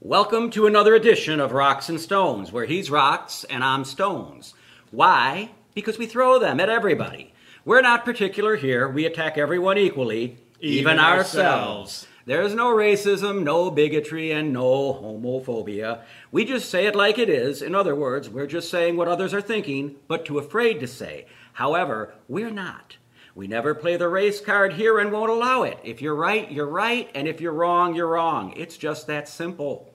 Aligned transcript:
Welcome 0.00 0.50
to 0.50 0.68
another 0.68 0.94
edition 0.94 1.40
of 1.40 1.50
Rocks 1.50 1.88
and 1.88 2.00
Stones, 2.00 2.52
where 2.52 2.66
he's 2.66 2.88
rocks 2.88 3.42
and 3.42 3.64
I'm 3.64 3.84
stones. 3.84 4.54
Why? 4.92 5.50
Because 5.74 5.98
we 5.98 6.06
throw 6.06 6.38
them 6.38 6.60
at 6.60 6.68
everybody. 6.68 7.34
We're 7.64 7.80
not 7.82 8.04
particular 8.04 8.54
here. 8.54 8.88
We 8.88 9.06
attack 9.06 9.36
everyone 9.36 9.76
equally, 9.76 10.38
even, 10.60 10.92
Even 10.92 10.98
ourselves. 11.00 11.36
ourselves. 11.36 12.06
There's 12.26 12.54
no 12.54 12.68
racism, 12.68 13.42
no 13.42 13.72
bigotry, 13.72 14.30
and 14.30 14.52
no 14.52 14.94
homophobia. 14.94 16.02
We 16.30 16.44
just 16.44 16.70
say 16.70 16.86
it 16.86 16.94
like 16.94 17.18
it 17.18 17.28
is. 17.28 17.60
In 17.60 17.74
other 17.74 17.96
words, 17.96 18.28
we're 18.28 18.46
just 18.46 18.70
saying 18.70 18.96
what 18.96 19.08
others 19.08 19.34
are 19.34 19.40
thinking, 19.40 19.96
but 20.06 20.24
too 20.24 20.38
afraid 20.38 20.78
to 20.78 20.86
say. 20.86 21.26
However, 21.54 22.14
we're 22.28 22.50
not. 22.50 22.98
We 23.34 23.48
never 23.48 23.74
play 23.74 23.96
the 23.96 24.08
race 24.08 24.40
card 24.40 24.74
here 24.74 24.98
and 24.98 25.10
won't 25.10 25.30
allow 25.30 25.62
it. 25.64 25.78
If 25.82 26.00
you're 26.02 26.14
right, 26.14 26.50
you're 26.50 26.68
right, 26.68 27.10
and 27.14 27.26
if 27.26 27.40
you're 27.40 27.52
wrong, 27.52 27.94
you're 27.94 28.08
wrong. 28.08 28.52
It's 28.56 28.76
just 28.76 29.06
that 29.08 29.28
simple. 29.28 29.87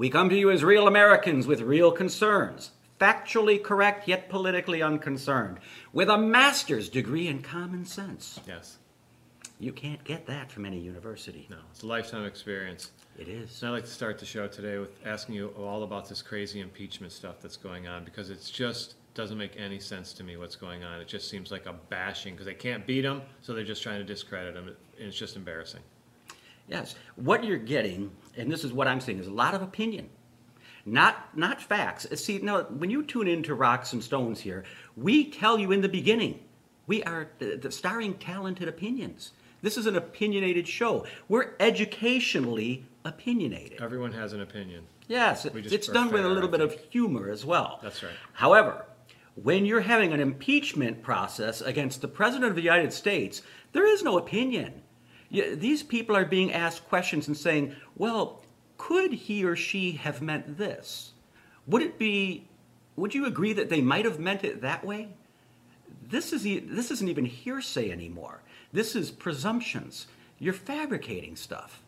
We 0.00 0.08
come 0.08 0.30
to 0.30 0.34
you 0.34 0.50
as 0.50 0.64
real 0.64 0.88
Americans 0.88 1.46
with 1.46 1.60
real 1.60 1.92
concerns, 1.92 2.70
factually 2.98 3.62
correct 3.62 4.08
yet 4.08 4.30
politically 4.30 4.80
unconcerned, 4.80 5.58
with 5.92 6.08
a 6.08 6.16
master's 6.16 6.88
degree 6.88 7.28
in 7.28 7.42
common 7.42 7.84
sense. 7.84 8.40
Yes. 8.48 8.78
You 9.58 9.74
can't 9.74 10.02
get 10.02 10.24
that 10.24 10.50
from 10.50 10.64
any 10.64 10.78
university. 10.78 11.46
No, 11.50 11.58
it's 11.70 11.82
a 11.82 11.86
lifetime 11.86 12.24
experience. 12.24 12.92
It 13.18 13.28
is. 13.28 13.50
So 13.50 13.66
I'd 13.66 13.70
like 13.72 13.84
to 13.84 13.90
start 13.90 14.18
the 14.18 14.24
show 14.24 14.48
today 14.48 14.78
with 14.78 14.88
asking 15.04 15.34
you 15.34 15.48
all 15.48 15.82
about 15.82 16.08
this 16.08 16.22
crazy 16.22 16.60
impeachment 16.60 17.12
stuff 17.12 17.42
that's 17.42 17.58
going 17.58 17.86
on 17.86 18.02
because 18.02 18.30
it's 18.30 18.50
just 18.50 18.94
doesn't 19.12 19.36
make 19.36 19.60
any 19.60 19.78
sense 19.78 20.14
to 20.14 20.24
me 20.24 20.38
what's 20.38 20.56
going 20.56 20.82
on. 20.82 20.98
It 21.02 21.08
just 21.08 21.28
seems 21.28 21.52
like 21.52 21.66
a 21.66 21.74
bashing 21.90 22.32
because 22.32 22.46
they 22.46 22.54
can't 22.54 22.86
beat 22.86 23.04
him, 23.04 23.20
so 23.42 23.52
they're 23.52 23.64
just 23.64 23.82
trying 23.82 23.98
to 23.98 24.04
discredit 24.06 24.56
him, 24.56 24.68
and 24.68 24.76
it's 24.96 25.18
just 25.18 25.36
embarrassing. 25.36 25.82
Yes. 26.70 26.94
What 27.16 27.44
you're 27.44 27.58
getting, 27.58 28.10
and 28.36 28.50
this 28.50 28.64
is 28.64 28.72
what 28.72 28.86
I'm 28.86 29.00
saying, 29.00 29.18
is 29.18 29.26
a 29.26 29.32
lot 29.32 29.54
of 29.54 29.62
opinion. 29.62 30.08
Not 30.86 31.36
not 31.36 31.60
facts. 31.60 32.06
Uh, 32.10 32.16
see, 32.16 32.38
now 32.38 32.62
when 32.62 32.88
you 32.88 33.02
tune 33.02 33.28
into 33.28 33.54
Rocks 33.54 33.92
and 33.92 34.02
Stones 34.02 34.40
here, 34.40 34.64
we 34.96 35.30
tell 35.30 35.58
you 35.58 35.72
in 35.72 35.82
the 35.82 35.88
beginning, 35.88 36.40
we 36.86 37.02
are 37.02 37.28
the, 37.38 37.56
the 37.56 37.70
starring 37.70 38.14
talented 38.14 38.66
opinions. 38.68 39.32
This 39.62 39.76
is 39.76 39.86
an 39.86 39.96
opinionated 39.96 40.66
show. 40.66 41.04
We're 41.28 41.54
educationally 41.60 42.86
opinionated. 43.04 43.80
Everyone 43.82 44.12
has 44.12 44.32
an 44.32 44.40
opinion. 44.40 44.86
Yes, 45.06 45.44
it's 45.44 45.88
done 45.88 46.10
with 46.10 46.24
a 46.24 46.28
little 46.28 46.48
bit 46.48 46.60
of 46.60 46.72
humor 46.90 47.30
as 47.30 47.44
well. 47.44 47.80
That's 47.82 48.02
right. 48.02 48.12
However, 48.32 48.86
when 49.34 49.66
you're 49.66 49.80
having 49.80 50.12
an 50.12 50.20
impeachment 50.20 51.02
process 51.02 51.60
against 51.60 52.00
the 52.00 52.08
President 52.08 52.48
of 52.48 52.56
the 52.56 52.62
United 52.62 52.92
States, 52.92 53.42
there 53.72 53.86
is 53.86 54.02
no 54.02 54.18
opinion. 54.18 54.82
These 55.30 55.82
people 55.84 56.16
are 56.16 56.24
being 56.24 56.52
asked 56.52 56.88
questions 56.88 57.28
and 57.28 57.36
saying, 57.36 57.76
well, 57.96 58.42
could 58.76 59.12
he 59.12 59.44
or 59.44 59.54
she 59.54 59.92
have 59.92 60.20
meant 60.20 60.58
this? 60.58 61.12
Would 61.66 61.82
it 61.82 61.98
be, 61.98 62.48
would 62.96 63.14
you 63.14 63.26
agree 63.26 63.52
that 63.52 63.68
they 63.68 63.80
might 63.80 64.04
have 64.04 64.18
meant 64.18 64.42
it 64.42 64.60
that 64.62 64.84
way? 64.84 65.08
This, 66.08 66.32
is, 66.32 66.42
this 66.42 66.90
isn't 66.90 67.08
even 67.08 67.26
hearsay 67.26 67.92
anymore. 67.92 68.42
This 68.72 68.96
is 68.96 69.10
presumptions. 69.10 70.08
You're 70.38 70.52
fabricating 70.52 71.36
stuff. 71.36 71.82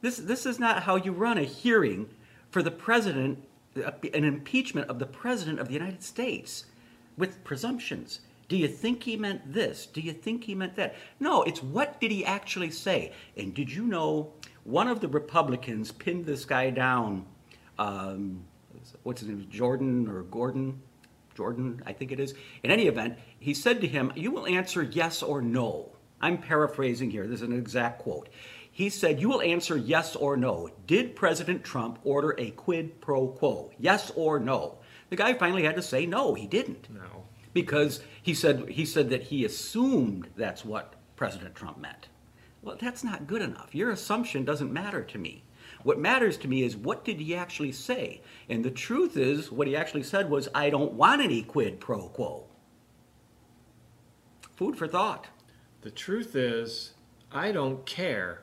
This, 0.00 0.16
this 0.16 0.46
is 0.46 0.58
not 0.58 0.84
how 0.84 0.96
you 0.96 1.12
run 1.12 1.36
a 1.36 1.42
hearing 1.42 2.08
for 2.50 2.62
the 2.62 2.70
president, 2.70 3.42
uh, 3.76 3.90
an 4.14 4.24
impeachment 4.24 4.88
of 4.88 4.98
the 4.98 5.06
president 5.06 5.58
of 5.58 5.66
the 5.66 5.74
United 5.74 6.02
States 6.02 6.66
with 7.16 7.42
presumptions. 7.44 8.20
Do 8.48 8.56
you 8.56 8.66
think 8.66 9.02
he 9.02 9.16
meant 9.16 9.52
this? 9.52 9.86
Do 9.86 10.00
you 10.00 10.12
think 10.12 10.44
he 10.44 10.54
meant 10.54 10.74
that? 10.76 10.96
No, 11.20 11.42
it's 11.42 11.62
what 11.62 12.00
did 12.00 12.10
he 12.10 12.24
actually 12.24 12.70
say? 12.70 13.12
And 13.36 13.54
did 13.54 13.70
you 13.70 13.84
know 13.86 14.32
one 14.64 14.88
of 14.88 15.00
the 15.00 15.08
Republicans 15.08 15.92
pinned 15.92 16.24
this 16.24 16.46
guy 16.46 16.70
down? 16.70 17.26
Um, 17.78 18.44
what's 19.02 19.20
his 19.20 19.28
name? 19.28 19.46
Jordan 19.50 20.08
or 20.08 20.22
Gordon? 20.22 20.80
Jordan, 21.34 21.82
I 21.86 21.92
think 21.92 22.10
it 22.10 22.18
is. 22.18 22.34
In 22.64 22.70
any 22.70 22.86
event, 22.86 23.18
he 23.38 23.54
said 23.54 23.80
to 23.82 23.86
him, 23.86 24.12
You 24.16 24.30
will 24.30 24.46
answer 24.46 24.82
yes 24.82 25.22
or 25.22 25.42
no. 25.42 25.92
I'm 26.20 26.38
paraphrasing 26.38 27.10
here. 27.10 27.26
This 27.26 27.42
is 27.42 27.48
an 27.48 27.56
exact 27.56 28.00
quote. 28.00 28.28
He 28.72 28.88
said, 28.88 29.20
You 29.20 29.28
will 29.28 29.42
answer 29.42 29.76
yes 29.76 30.16
or 30.16 30.36
no. 30.36 30.70
Did 30.86 31.14
President 31.14 31.62
Trump 31.62 31.98
order 32.02 32.34
a 32.38 32.50
quid 32.52 33.00
pro 33.00 33.28
quo? 33.28 33.70
Yes 33.78 34.10
or 34.16 34.40
no? 34.40 34.78
The 35.10 35.16
guy 35.16 35.34
finally 35.34 35.64
had 35.64 35.76
to 35.76 35.82
say 35.82 36.06
no, 36.06 36.34
he 36.34 36.46
didn't. 36.46 36.88
No. 36.92 37.27
Because 37.52 38.00
he 38.22 38.34
said 38.34 38.68
he 38.68 38.84
said 38.84 39.10
that 39.10 39.24
he 39.24 39.44
assumed 39.44 40.28
that's 40.36 40.64
what 40.64 40.94
President 41.16 41.54
Trump 41.54 41.78
meant. 41.78 42.08
Well, 42.62 42.76
that's 42.80 43.04
not 43.04 43.26
good 43.26 43.42
enough. 43.42 43.74
Your 43.74 43.90
assumption 43.90 44.44
doesn't 44.44 44.72
matter 44.72 45.02
to 45.02 45.18
me. 45.18 45.44
What 45.82 45.98
matters 45.98 46.36
to 46.38 46.48
me 46.48 46.62
is 46.62 46.76
what 46.76 47.04
did 47.04 47.20
he 47.20 47.34
actually 47.34 47.72
say? 47.72 48.20
And 48.48 48.64
the 48.64 48.70
truth 48.70 49.16
is, 49.16 49.52
what 49.52 49.68
he 49.68 49.76
actually 49.76 50.02
said 50.02 50.28
was, 50.28 50.48
I 50.54 50.70
don't 50.70 50.94
want 50.94 51.22
any 51.22 51.42
quid 51.42 51.80
pro 51.80 52.08
quo. 52.08 52.44
Food 54.56 54.76
for 54.76 54.88
thought. 54.88 55.28
The 55.82 55.90
truth 55.90 56.34
is, 56.34 56.94
I 57.30 57.52
don't 57.52 57.86
care 57.86 58.42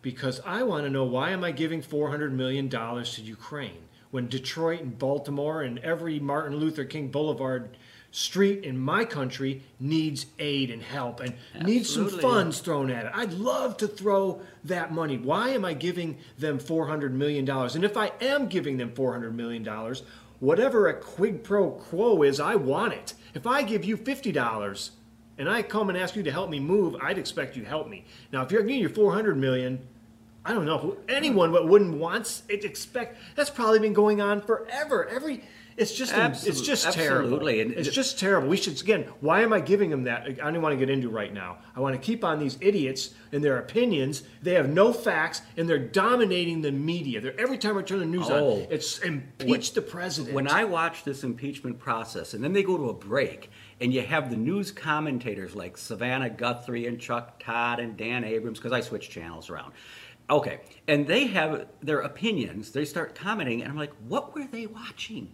because 0.00 0.40
I 0.46 0.62
want 0.62 0.84
to 0.84 0.90
know 0.90 1.04
why 1.04 1.30
am 1.30 1.44
I 1.44 1.50
giving 1.50 1.82
400 1.82 2.32
million 2.32 2.68
dollars 2.68 3.14
to 3.14 3.22
Ukraine 3.22 3.88
when 4.10 4.28
Detroit 4.28 4.80
and 4.80 4.98
Baltimore 4.98 5.62
and 5.62 5.78
every 5.80 6.20
Martin 6.20 6.56
Luther 6.56 6.84
King 6.84 7.08
Boulevard 7.08 7.76
street 8.14 8.62
in 8.62 8.78
my 8.78 9.04
country 9.04 9.60
needs 9.80 10.26
aid 10.38 10.70
and 10.70 10.80
help 10.80 11.18
and 11.18 11.34
needs 11.64 11.92
some 11.92 12.08
funds 12.08 12.60
thrown 12.60 12.88
at 12.88 13.06
it. 13.06 13.12
I'd 13.12 13.32
love 13.32 13.76
to 13.78 13.88
throw 13.88 14.40
that 14.62 14.92
money. 14.92 15.18
Why 15.18 15.48
am 15.48 15.64
I 15.64 15.74
giving 15.74 16.18
them 16.38 16.60
400 16.60 17.12
million 17.12 17.44
dollars? 17.44 17.74
And 17.74 17.84
if 17.84 17.96
I 17.96 18.12
am 18.20 18.46
giving 18.46 18.76
them 18.76 18.92
400 18.92 19.34
million 19.34 19.64
dollars, 19.64 20.04
whatever 20.38 20.86
a 20.86 20.94
quid 20.94 21.42
pro 21.42 21.72
quo 21.72 22.22
is, 22.22 22.38
I 22.38 22.54
want 22.54 22.92
it. 22.92 23.14
If 23.34 23.48
I 23.48 23.62
give 23.64 23.84
you 23.84 23.96
$50 23.96 24.90
and 25.38 25.48
I 25.48 25.62
come 25.62 25.88
and 25.88 25.98
ask 25.98 26.14
you 26.14 26.22
to 26.22 26.30
help 26.30 26.50
me 26.50 26.60
move, 26.60 26.94
I'd 27.02 27.18
expect 27.18 27.56
you 27.56 27.64
to 27.64 27.68
help 27.68 27.88
me. 27.88 28.04
Now, 28.30 28.42
if 28.42 28.52
you're 28.52 28.62
giving 28.62 28.80
your 28.80 28.90
400 28.90 29.36
million, 29.36 29.80
I 30.44 30.52
don't 30.52 30.66
know 30.66 30.98
anyone 31.08 31.50
but 31.50 31.66
wouldn't 31.66 31.98
want 31.98 32.42
it. 32.48 32.64
Expect 32.64 33.18
that's 33.34 33.50
probably 33.50 33.80
been 33.80 33.92
going 33.92 34.20
on 34.20 34.40
forever. 34.40 35.08
Every 35.08 35.42
it's 35.76 35.92
just 35.94 36.12
it's 36.46 36.60
just 36.60 36.86
absolutely. 36.86 37.56
Terrible. 37.56 37.78
It's 37.78 37.90
just 37.90 38.18
terrible. 38.18 38.48
We 38.48 38.56
should 38.56 38.80
again. 38.80 39.04
Why 39.20 39.42
am 39.42 39.52
I 39.52 39.60
giving 39.60 39.90
them 39.90 40.04
that? 40.04 40.22
I 40.42 40.50
don't 40.50 40.62
want 40.62 40.72
to 40.72 40.76
get 40.78 40.90
into 40.90 41.08
right 41.08 41.32
now. 41.32 41.58
I 41.74 41.80
want 41.80 41.94
to 41.94 42.00
keep 42.00 42.24
on 42.24 42.38
these 42.38 42.56
idiots 42.60 43.10
and 43.32 43.42
their 43.42 43.58
opinions. 43.58 44.22
They 44.42 44.54
have 44.54 44.68
no 44.68 44.92
facts 44.92 45.42
and 45.56 45.68
they're 45.68 45.78
dominating 45.78 46.62
the 46.62 46.72
media. 46.72 47.20
They're 47.20 47.38
every 47.40 47.58
time 47.58 47.76
I 47.78 47.82
turn 47.82 47.98
the 47.98 48.06
news 48.06 48.30
Oh. 48.30 48.62
on, 48.62 48.66
it's 48.70 48.98
impeach 49.00 49.72
the 49.72 49.82
president. 49.82 50.34
When 50.34 50.48
I 50.48 50.64
watch 50.64 51.04
this 51.04 51.24
impeachment 51.24 51.78
process 51.78 52.34
and 52.34 52.42
then 52.44 52.52
they 52.52 52.62
go 52.62 52.76
to 52.76 52.88
a 52.90 52.94
break 52.94 53.50
and 53.80 53.92
you 53.92 54.02
have 54.02 54.30
the 54.30 54.36
news 54.36 54.70
commentators 54.70 55.54
like 55.56 55.76
Savannah 55.76 56.30
Guthrie 56.30 56.86
and 56.86 57.00
Chuck 57.00 57.42
Todd 57.42 57.80
and 57.80 57.96
Dan 57.96 58.24
Abrams, 58.24 58.58
because 58.58 58.72
I 58.72 58.80
switch 58.80 59.10
channels 59.10 59.50
around. 59.50 59.72
Okay. 60.30 60.60
And 60.88 61.06
they 61.06 61.26
have 61.26 61.66
their 61.82 62.00
opinions, 62.00 62.70
they 62.70 62.84
start 62.84 63.14
commenting, 63.14 63.62
and 63.62 63.70
I'm 63.70 63.76
like, 63.76 63.92
what 64.08 64.34
were 64.34 64.46
they 64.46 64.66
watching? 64.66 65.32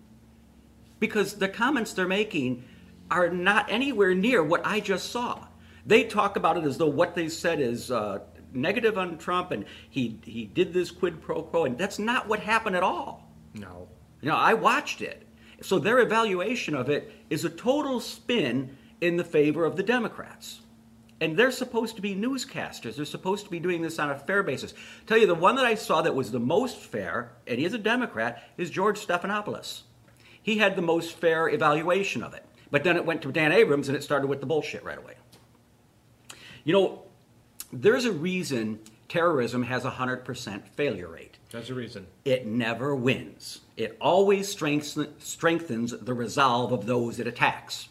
Because 1.00 1.34
the 1.34 1.48
comments 1.48 1.92
they're 1.92 2.06
making 2.06 2.64
are 3.10 3.28
not 3.28 3.70
anywhere 3.70 4.14
near 4.14 4.44
what 4.44 4.64
I 4.64 4.80
just 4.80 5.10
saw. 5.10 5.46
They 5.84 6.04
talk 6.04 6.36
about 6.36 6.56
it 6.56 6.64
as 6.64 6.78
though 6.78 6.86
what 6.86 7.14
they 7.14 7.28
said 7.28 7.58
is 7.60 7.90
uh, 7.90 8.20
negative 8.52 8.96
on 8.98 9.18
Trump 9.18 9.50
and 9.50 9.64
he, 9.88 10.20
he 10.22 10.44
did 10.44 10.72
this 10.72 10.90
quid 10.90 11.20
pro 11.20 11.42
quo, 11.42 11.64
and 11.64 11.76
that's 11.76 11.98
not 11.98 12.28
what 12.28 12.40
happened 12.40 12.76
at 12.76 12.82
all. 12.82 13.32
no. 13.54 13.88
You 14.22 14.28
know, 14.28 14.36
I 14.36 14.52
watched 14.52 15.00
it. 15.00 15.26
So 15.62 15.78
their 15.78 15.98
evaluation 15.98 16.74
of 16.74 16.90
it 16.90 17.10
is 17.30 17.44
a 17.44 17.50
total 17.50 18.00
spin 18.00 18.76
in 19.00 19.16
the 19.16 19.24
favor 19.24 19.64
of 19.64 19.76
the 19.76 19.82
Democrats. 19.82 20.60
And 21.22 21.36
they're 21.36 21.50
supposed 21.50 21.96
to 21.96 22.02
be 22.02 22.14
newscasters. 22.14 22.96
They're 22.96 23.04
supposed 23.04 23.44
to 23.44 23.50
be 23.50 23.60
doing 23.60 23.82
this 23.82 23.98
on 23.98 24.10
a 24.10 24.18
fair 24.18 24.42
basis. 24.42 24.74
Tell 25.06 25.18
you, 25.18 25.26
the 25.26 25.34
one 25.34 25.56
that 25.56 25.66
I 25.66 25.74
saw 25.74 26.02
that 26.02 26.14
was 26.14 26.32
the 26.32 26.40
most 26.40 26.76
fair, 26.78 27.32
and 27.46 27.58
he 27.58 27.64
is 27.64 27.74
a 27.74 27.78
Democrat, 27.78 28.42
is 28.56 28.70
George 28.70 28.98
Stephanopoulos. 28.98 29.82
He 30.42 30.58
had 30.58 30.76
the 30.76 30.82
most 30.82 31.16
fair 31.16 31.48
evaluation 31.48 32.22
of 32.22 32.34
it. 32.34 32.44
But 32.70 32.84
then 32.84 32.96
it 32.96 33.04
went 33.04 33.22
to 33.22 33.32
Dan 33.32 33.52
Abrams 33.52 33.88
and 33.88 33.96
it 33.96 34.02
started 34.02 34.28
with 34.28 34.40
the 34.40 34.46
bullshit 34.46 34.84
right 34.84 34.98
away. 34.98 35.14
You 36.64 36.72
know, 36.72 37.02
there's 37.72 38.04
a 38.04 38.12
reason 38.12 38.80
terrorism 39.08 39.64
has 39.64 39.84
a 39.84 39.90
100% 39.90 40.68
failure 40.68 41.08
rate. 41.08 41.36
That's 41.50 41.68
the 41.68 41.74
reason. 41.74 42.06
It 42.24 42.46
never 42.46 42.94
wins. 42.94 43.62
It 43.76 43.96
always 44.00 44.48
strengthens, 44.48 45.08
strengthens 45.18 45.90
the 45.90 46.14
resolve 46.14 46.72
of 46.72 46.86
those 46.86 47.18
it 47.18 47.26
attacks. 47.26 47.88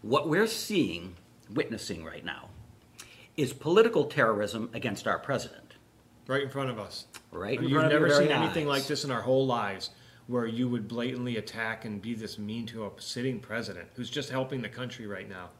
What 0.00 0.28
we're 0.28 0.46
seeing, 0.46 1.16
witnessing 1.50 2.04
right 2.04 2.24
now, 2.24 2.48
is 3.36 3.52
political 3.52 4.04
terrorism 4.06 4.70
against 4.72 5.06
our 5.06 5.18
president. 5.18 5.74
Right 6.26 6.42
in 6.42 6.48
front 6.48 6.70
of 6.70 6.78
us. 6.78 7.04
Right 7.30 7.58
in 7.58 7.64
You've 7.64 7.72
front 7.72 7.86
of 7.86 7.92
never 7.92 8.08
seen 8.08 8.28
very 8.28 8.32
anything 8.32 8.66
like 8.66 8.86
this 8.86 9.04
in 9.04 9.10
our 9.10 9.20
whole 9.20 9.46
lives 9.46 9.90
where 10.26 10.46
you 10.46 10.68
would 10.68 10.88
blatantly 10.88 11.36
attack 11.36 11.84
and 11.84 12.02
be 12.02 12.14
this 12.14 12.38
mean 12.38 12.66
to 12.66 12.84
a 12.86 12.90
sitting 12.98 13.38
president 13.38 13.88
who's 13.94 14.10
just 14.10 14.30
helping 14.30 14.60
the 14.60 14.68
country 14.68 15.06
right 15.06 15.28
now. 15.28 15.50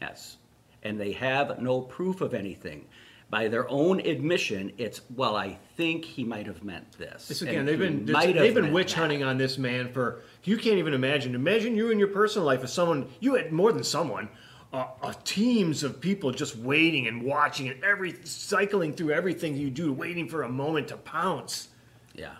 Yes. 0.00 0.38
And 0.82 0.98
they 0.98 1.12
have 1.12 1.60
no 1.60 1.80
proof 1.80 2.20
of 2.20 2.34
anything. 2.34 2.86
by 3.32 3.48
their 3.48 3.66
own 3.70 3.98
admission, 4.00 4.70
it's 4.76 5.00
well, 5.16 5.36
I 5.36 5.58
think 5.78 6.04
he 6.04 6.22
might 6.22 6.46
have 6.46 6.62
meant 6.62 6.92
this. 6.98 7.28
This 7.28 7.40
and 7.40 7.50
again, 7.50 7.64
they've 7.64 7.78
been 7.78 8.04
they've 8.04 8.54
been 8.54 8.74
witch 8.74 8.92
that. 8.92 9.00
hunting 9.00 9.22
on 9.22 9.38
this 9.38 9.56
man 9.56 9.90
for 9.90 10.20
you 10.44 10.58
can't 10.58 10.76
even 10.76 10.92
imagine. 10.92 11.34
Imagine 11.34 11.74
you 11.74 11.90
in 11.90 11.98
your 11.98 12.08
personal 12.08 12.44
life 12.44 12.62
as 12.62 12.70
someone 12.72 13.08
you 13.20 13.34
had 13.34 13.50
more 13.50 13.72
than 13.72 13.84
someone, 13.84 14.28
uh, 14.74 14.86
uh, 15.02 15.14
teams 15.24 15.82
of 15.82 15.98
people 15.98 16.30
just 16.30 16.56
waiting 16.56 17.06
and 17.06 17.22
watching 17.22 17.68
and 17.70 17.82
every 17.82 18.14
cycling 18.24 18.92
through 18.92 19.12
everything 19.12 19.56
you 19.56 19.70
do, 19.70 19.94
waiting 19.94 20.28
for 20.28 20.42
a 20.42 20.48
moment 20.50 20.88
to 20.88 20.98
pounce. 20.98 21.68
Yeah. 22.14 22.34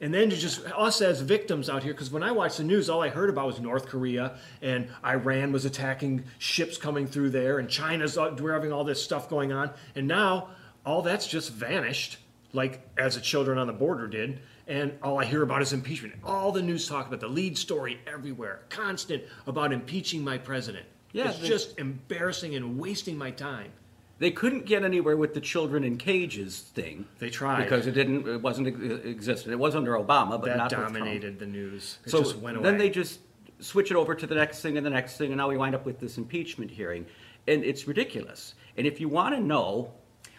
And 0.00 0.14
then 0.14 0.30
to 0.30 0.36
just 0.36 0.64
us 0.72 1.02
as 1.02 1.20
victims 1.20 1.68
out 1.68 1.82
here, 1.82 1.92
because 1.92 2.10
when 2.10 2.22
I 2.22 2.32
watched 2.32 2.56
the 2.56 2.64
news, 2.64 2.88
all 2.88 3.02
I 3.02 3.10
heard 3.10 3.28
about 3.28 3.46
was 3.46 3.60
North 3.60 3.86
Korea 3.86 4.38
and 4.62 4.88
Iran 5.04 5.52
was 5.52 5.66
attacking 5.66 6.24
ships 6.38 6.78
coming 6.78 7.06
through 7.06 7.30
there, 7.30 7.58
and 7.58 7.68
China's 7.68 8.16
uh, 8.16 8.34
we're 8.38 8.54
having 8.54 8.72
all 8.72 8.84
this 8.84 9.02
stuff 9.02 9.28
going 9.28 9.52
on, 9.52 9.70
and 9.94 10.08
now 10.08 10.48
all 10.86 11.02
that's 11.02 11.26
just 11.26 11.52
vanished, 11.52 12.16
like 12.54 12.88
as 12.96 13.16
the 13.16 13.20
children 13.20 13.58
on 13.58 13.66
the 13.66 13.72
border 13.72 14.08
did. 14.08 14.40
And 14.66 14.96
all 15.02 15.18
I 15.18 15.24
hear 15.24 15.42
about 15.42 15.62
is 15.62 15.72
impeachment. 15.72 16.14
All 16.24 16.52
the 16.52 16.62
news 16.62 16.88
talk 16.88 17.08
about 17.08 17.18
the 17.18 17.28
lead 17.28 17.58
story 17.58 17.98
everywhere, 18.06 18.62
constant 18.68 19.24
about 19.48 19.72
impeaching 19.72 20.22
my 20.22 20.38
president. 20.38 20.86
Yeah, 21.12 21.30
it's 21.30 21.40
just 21.40 21.76
embarrassing 21.78 22.54
and 22.54 22.78
wasting 22.78 23.18
my 23.18 23.32
time. 23.32 23.72
They 24.20 24.30
couldn't 24.30 24.66
get 24.66 24.84
anywhere 24.84 25.16
with 25.16 25.32
the 25.32 25.40
children 25.40 25.82
in 25.82 25.96
cages 25.96 26.60
thing. 26.60 27.06
They 27.18 27.30
tried. 27.30 27.64
because 27.64 27.86
it 27.86 27.92
didn't. 27.92 28.28
It 28.28 28.42
wasn't 28.42 28.68
ex- 28.68 29.04
existed. 29.06 29.50
It 29.50 29.58
was 29.58 29.74
under 29.74 29.92
Obama, 29.92 30.32
but 30.32 30.44
That 30.44 30.58
not 30.58 30.70
dominated 30.70 31.38
the 31.38 31.46
news. 31.46 31.98
It 32.04 32.10
So 32.10 32.18
just 32.22 32.36
went 32.36 32.58
away. 32.58 32.64
then 32.64 32.76
they 32.78 32.90
just 32.90 33.20
switch 33.60 33.90
it 33.90 33.96
over 33.96 34.14
to 34.14 34.26
the 34.26 34.34
next 34.34 34.60
thing 34.60 34.76
and 34.76 34.84
the 34.84 34.90
next 34.90 35.16
thing, 35.16 35.30
and 35.32 35.38
now 35.38 35.48
we 35.48 35.56
wind 35.56 35.74
up 35.74 35.86
with 35.86 36.00
this 36.00 36.18
impeachment 36.18 36.70
hearing, 36.70 37.06
and 37.48 37.64
it's 37.64 37.88
ridiculous. 37.88 38.54
And 38.76 38.86
if 38.86 39.00
you 39.00 39.08
want 39.08 39.34
to 39.34 39.40
know, 39.40 39.92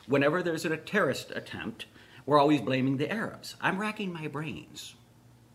whenever 0.06 0.44
there's 0.44 0.63
a 0.63 0.78
terrorist 0.78 1.31
attempt, 1.36 1.88
we're 2.28 2.39
always 2.39 2.62
blaming 2.62 2.98
the 2.98 3.12
Arabs. 3.12 3.56
I'm 3.62 3.80
racking 3.80 4.13
my 4.13 4.28
brains. 4.28 4.94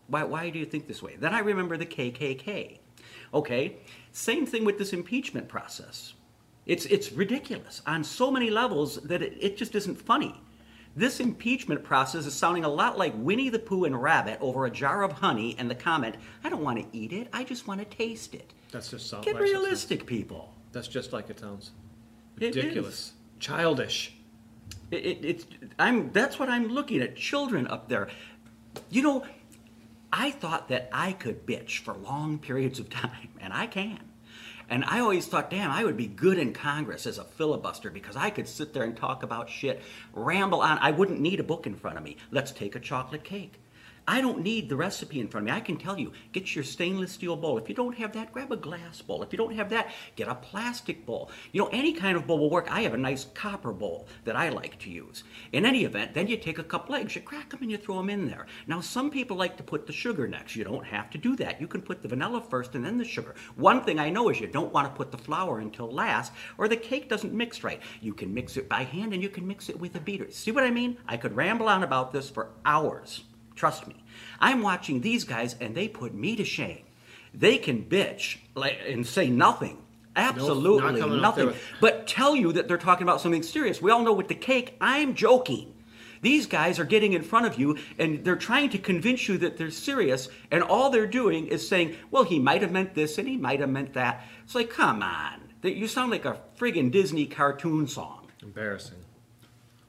Why, 0.07 0.23
why 0.25 0.49
do 0.49 0.59
you 0.59 0.65
think 0.65 0.87
this 0.87 1.01
way? 1.01 1.15
Then 1.17 1.33
I 1.33 1.39
remember 1.39 1.77
the 1.77 1.85
KKK. 1.85 2.79
Okay, 3.33 3.77
same 4.11 4.45
thing 4.45 4.65
with 4.65 4.77
this 4.77 4.91
impeachment 4.91 5.47
process. 5.47 6.13
It's, 6.67 6.85
it's 6.85 7.11
ridiculous 7.11 7.81
on 7.87 8.03
so 8.03 8.29
many 8.29 8.49
levels 8.51 8.97
that 8.97 9.21
it, 9.23 9.37
it 9.39 9.57
just 9.57 9.73
isn't 9.73 9.95
funny. 9.95 10.39
This 10.95 11.19
impeachment 11.19 11.83
process 11.83 12.25
is 12.25 12.33
sounding 12.33 12.65
a 12.65 12.69
lot 12.69 12.97
like 12.97 13.13
Winnie 13.15 13.49
the 13.49 13.59
Pooh 13.59 13.85
and 13.85 14.01
Rabbit 14.01 14.37
over 14.41 14.65
a 14.65 14.71
jar 14.71 15.03
of 15.03 15.13
honey 15.13 15.55
and 15.57 15.69
the 15.69 15.75
comment, 15.75 16.15
I 16.43 16.49
don't 16.49 16.63
want 16.63 16.79
to 16.79 16.97
eat 16.97 17.13
it, 17.13 17.29
I 17.31 17.43
just 17.43 17.67
want 17.67 17.79
to 17.79 17.97
taste 17.97 18.33
it. 18.33 18.53
That's 18.71 18.89
just 18.89 19.07
so 19.07 19.21
Get 19.21 19.37
just- 19.37 19.41
realistic, 19.41 20.05
people. 20.05 20.53
That's 20.73 20.87
just 20.87 21.13
like 21.13 21.29
it 21.29 21.39
sounds. 21.39 21.71
It 22.39 22.55
Ridiculous. 22.55 23.13
Childish. 23.39 24.13
It, 24.91 25.05
it, 25.05 25.25
it's 25.25 25.45
I'm 25.79 26.11
that's 26.11 26.37
what 26.39 26.49
I'm 26.49 26.67
looking 26.67 27.01
at. 27.01 27.15
Children 27.15 27.67
up 27.67 27.89
there. 27.89 28.09
You 28.89 29.01
know, 29.01 29.25
I 30.11 30.31
thought 30.31 30.67
that 30.69 30.89
I 30.91 31.13
could 31.13 31.45
bitch 31.45 31.79
for 31.79 31.93
long 31.93 32.37
periods 32.37 32.79
of 32.79 32.89
time, 33.03 33.29
and 33.39 33.53
I 33.53 33.67
can. 33.67 33.99
And 34.69 34.83
I 34.85 34.99
always 34.99 35.25
thought, 35.25 35.49
damn, 35.49 35.71
I 35.71 35.83
would 35.83 35.97
be 35.97 36.07
good 36.07 36.37
in 36.37 36.53
Congress 36.53 37.05
as 37.05 37.17
a 37.17 37.23
filibuster 37.23 37.89
because 37.89 38.15
I 38.15 38.29
could 38.29 38.47
sit 38.47 38.73
there 38.73 38.83
and 38.83 38.95
talk 38.95 39.23
about 39.23 39.49
shit, 39.49 39.81
ramble 40.13 40.61
on. 40.61 40.77
I 40.79 40.91
wouldn't 40.91 41.21
need 41.21 41.39
a 41.39 41.43
book 41.43 41.65
in 41.65 41.75
front 41.75 41.97
of 41.97 42.03
me. 42.03 42.17
Let's 42.31 42.51
take 42.51 42.75
a 42.75 42.79
chocolate 42.79 43.23
cake. 43.23 43.53
I 44.09 44.21
don't 44.21 44.41
need 44.41 44.69
the 44.69 44.75
recipe 44.77 45.19
in 45.19 45.27
front 45.27 45.43
of 45.43 45.51
me. 45.51 45.57
I 45.57 45.59
can 45.59 45.75
tell 45.75 45.99
you, 45.99 46.13
get 46.31 46.55
your 46.55 46.63
stainless 46.63 47.11
steel 47.11 47.35
bowl. 47.35 47.57
If 47.57 47.67
you 47.67 47.75
don't 47.75 47.97
have 47.97 48.13
that, 48.13 48.31
grab 48.31 48.53
a 48.53 48.55
glass 48.55 49.01
bowl. 49.01 49.21
If 49.21 49.33
you 49.33 49.37
don't 49.37 49.55
have 49.55 49.69
that, 49.71 49.91
get 50.15 50.29
a 50.29 50.35
plastic 50.35 51.05
bowl. 51.05 51.29
You 51.51 51.61
know, 51.61 51.69
any 51.73 51.91
kind 51.91 52.15
of 52.15 52.25
bowl 52.25 52.39
will 52.39 52.49
work. 52.49 52.71
I 52.71 52.81
have 52.83 52.93
a 52.93 52.97
nice 52.97 53.25
copper 53.33 53.73
bowl 53.73 54.07
that 54.23 54.37
I 54.37 54.47
like 54.47 54.79
to 54.79 54.89
use. 54.89 55.25
In 55.51 55.65
any 55.65 55.83
event, 55.83 56.13
then 56.13 56.27
you 56.27 56.37
take 56.37 56.57
a 56.57 56.63
couple 56.63 56.95
eggs, 56.95 57.15
you 57.15 57.21
crack 57.21 57.49
them 57.49 57.61
and 57.61 57.69
you 57.69 57.77
throw 57.77 57.97
them 57.97 58.09
in 58.09 58.27
there. 58.27 58.47
Now, 58.65 58.79
some 58.79 59.11
people 59.11 59.35
like 59.35 59.57
to 59.57 59.63
put 59.63 59.85
the 59.85 59.91
sugar 59.91 60.25
next. 60.25 60.55
You 60.55 60.63
don't 60.63 60.85
have 60.85 61.09
to 61.09 61.17
do 61.17 61.35
that. 61.35 61.59
You 61.59 61.67
can 61.67 61.81
put 61.81 62.01
the 62.01 62.07
vanilla 62.07 62.39
first 62.39 62.75
and 62.75 62.85
then 62.85 62.97
the 62.97 63.03
sugar. 63.03 63.35
One 63.57 63.83
thing 63.83 63.99
I 63.99 64.09
know 64.09 64.29
is 64.29 64.39
you 64.39 64.47
don't 64.47 64.73
want 64.73 64.87
to 64.87 64.95
put 64.95 65.11
the 65.11 65.17
flour 65.17 65.59
until 65.59 65.91
last, 65.91 66.31
or 66.57 66.69
the 66.69 66.77
cake 66.77 67.09
doesn't 67.09 67.33
mix 67.33 67.61
right. 67.61 67.81
You 68.01 68.13
can 68.13 68.33
mix 68.33 68.55
it 68.55 68.69
by 68.69 68.83
hand 68.83 69.13
and 69.13 69.21
you 69.21 69.29
can 69.29 69.45
mix 69.45 69.67
it 69.67 69.77
with 69.77 69.95
a 69.95 69.99
beater. 69.99 70.31
See 70.31 70.51
what 70.51 70.63
I 70.63 70.71
mean? 70.71 70.97
I 71.09 71.17
could 71.17 71.35
ramble 71.35 71.67
on 71.67 71.83
about 71.83 72.13
this 72.13 72.29
for 72.29 72.51
hours. 72.65 73.23
Trust 73.57 73.87
me. 73.87 74.01
I'm 74.39 74.61
watching 74.61 75.01
these 75.01 75.25
guys 75.25 75.55
and 75.59 75.75
they 75.75 75.89
put 75.89 76.13
me 76.13 76.37
to 76.37 76.45
shame. 76.45 76.85
They 77.33 77.57
can 77.57 77.83
bitch 77.83 78.37
like, 78.55 78.79
and 78.87 79.05
say 79.05 79.29
nothing. 79.29 79.79
Absolutely 80.15 81.01
up 81.01 81.09
nothing. 81.09 81.53
But 81.81 82.07
tell 82.07 82.35
you 82.35 82.53
that 82.53 82.67
they're 82.67 82.77
talking 82.77 83.03
about 83.03 83.19
something 83.19 83.43
serious. 83.43 83.81
We 83.81 83.91
all 83.91 84.03
know 84.03 84.13
with 84.13 84.29
the 84.29 84.35
cake, 84.35 84.77
I'm 84.79 85.13
joking. 85.15 85.73
These 86.21 86.47
guys 86.47 86.79
are 86.79 86.85
getting 86.85 87.13
in 87.13 87.21
front 87.21 87.45
of 87.45 87.59
you 87.59 87.77
and 87.99 88.23
they're 88.23 88.35
trying 88.35 88.69
to 88.71 88.79
convince 88.79 89.27
you 89.27 89.37
that 89.39 89.57
they're 89.57 89.69
serious, 89.69 90.29
and 90.49 90.63
all 90.63 90.89
they're 90.89 91.05
doing 91.05 91.47
is 91.47 91.67
saying, 91.67 91.95
well, 92.09 92.23
he 92.23 92.39
might 92.39 92.63
have 92.63 92.71
meant 92.71 92.95
this 92.95 93.19
and 93.19 93.27
he 93.27 93.37
might 93.37 93.59
have 93.59 93.69
meant 93.69 93.93
that. 93.93 94.25
It's 94.43 94.55
like, 94.55 94.69
come 94.69 95.03
on. 95.03 95.41
You 95.63 95.87
sound 95.87 96.11
like 96.11 96.25
a 96.25 96.39
friggin' 96.57 96.91
Disney 96.91 97.25
cartoon 97.25 97.87
song. 97.87 98.27
Embarrassing. 98.41 98.97